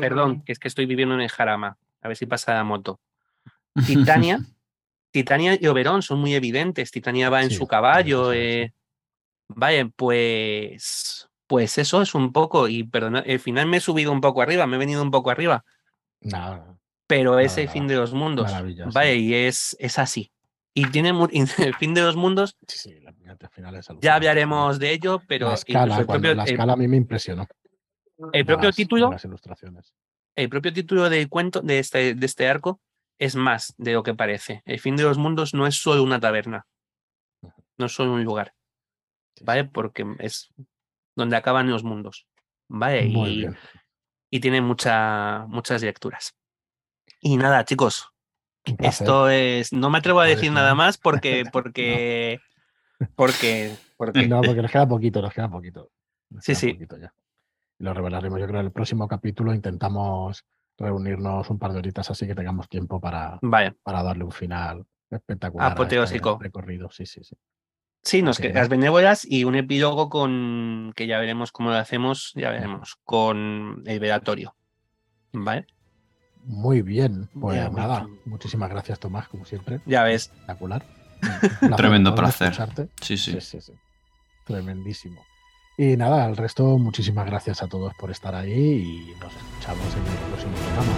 [0.00, 2.98] perdón, que es que estoy viviendo en el Jarama, a ver si pasa la moto.
[3.86, 4.40] Titania,
[5.12, 6.90] Titania y Oberón son muy evidentes.
[6.90, 8.32] Titania va en su caballo.
[8.32, 8.72] Eh,
[9.56, 14.20] vale, pues, pues eso es un poco, y perdona, al final me he subido un
[14.20, 15.64] poco arriba, me he venido un poco arriba.
[16.20, 16.78] Nada.
[17.06, 18.50] Pero es el fin de los mundos.
[18.92, 20.32] Vale, y es, es así.
[20.74, 21.10] Y tiene
[21.58, 22.56] el fin de los mundos.
[22.66, 23.12] Sí, sí, la
[23.50, 25.48] final es Ya hablaremos de ello, pero.
[25.48, 27.46] La escala, la escala a mí me impresionó.
[28.32, 29.10] El propio título.
[29.10, 29.92] Las ilustraciones.
[30.34, 32.80] El propio título del cuento de este, de este arco
[33.18, 34.62] es más de lo que parece.
[34.64, 36.66] El fin de los mundos no es solo una taberna.
[37.76, 38.54] No es solo un lugar.
[39.42, 39.64] ¿Vale?
[39.64, 40.52] Porque es
[41.16, 42.26] donde acaban los mundos.
[42.68, 43.06] ¿Vale?
[44.30, 46.34] Y, tiene mucha, muchas lecturas.
[47.20, 48.08] Y nada, chicos,
[48.78, 49.72] esto es.
[49.72, 51.44] No me atrevo a decir nada más porque.
[51.52, 52.40] porque,
[53.14, 54.26] porque, porque...
[54.26, 55.90] No, porque nos queda poquito, nos queda poquito.
[56.40, 56.78] sí, sí.
[57.78, 58.38] Lo revelaremos.
[58.38, 60.46] Yo creo que en el próximo capítulo intentamos
[60.78, 63.38] reunirnos un par de horitas así que tengamos tiempo para,
[63.82, 65.68] para darle un final espectacular.
[65.68, 66.38] Este Apoteósico.
[66.40, 67.36] recorrido, sí, sí, sí.
[68.02, 72.32] Sí, nos quedan las benévolas y un epílogo con que ya veremos cómo lo hacemos,
[72.34, 74.56] ya veremos, con el velatorio.
[75.32, 75.66] ¿Vale?
[76.44, 79.80] Muy bien, pues nada, muchísimas gracias Tomás, como siempre.
[79.86, 80.32] Ya ves.
[80.32, 80.84] Espectacular.
[81.76, 82.52] Tremendo placer.
[83.00, 83.40] Sí sí.
[83.40, 83.72] sí, sí.
[84.44, 85.24] Tremendísimo.
[85.78, 90.06] Y nada, al resto, muchísimas gracias a todos por estar ahí y nos escuchamos en
[90.06, 90.92] el próximo programa.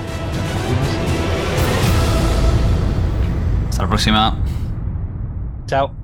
[3.68, 4.42] Hasta la próxima.
[5.66, 6.03] Chao.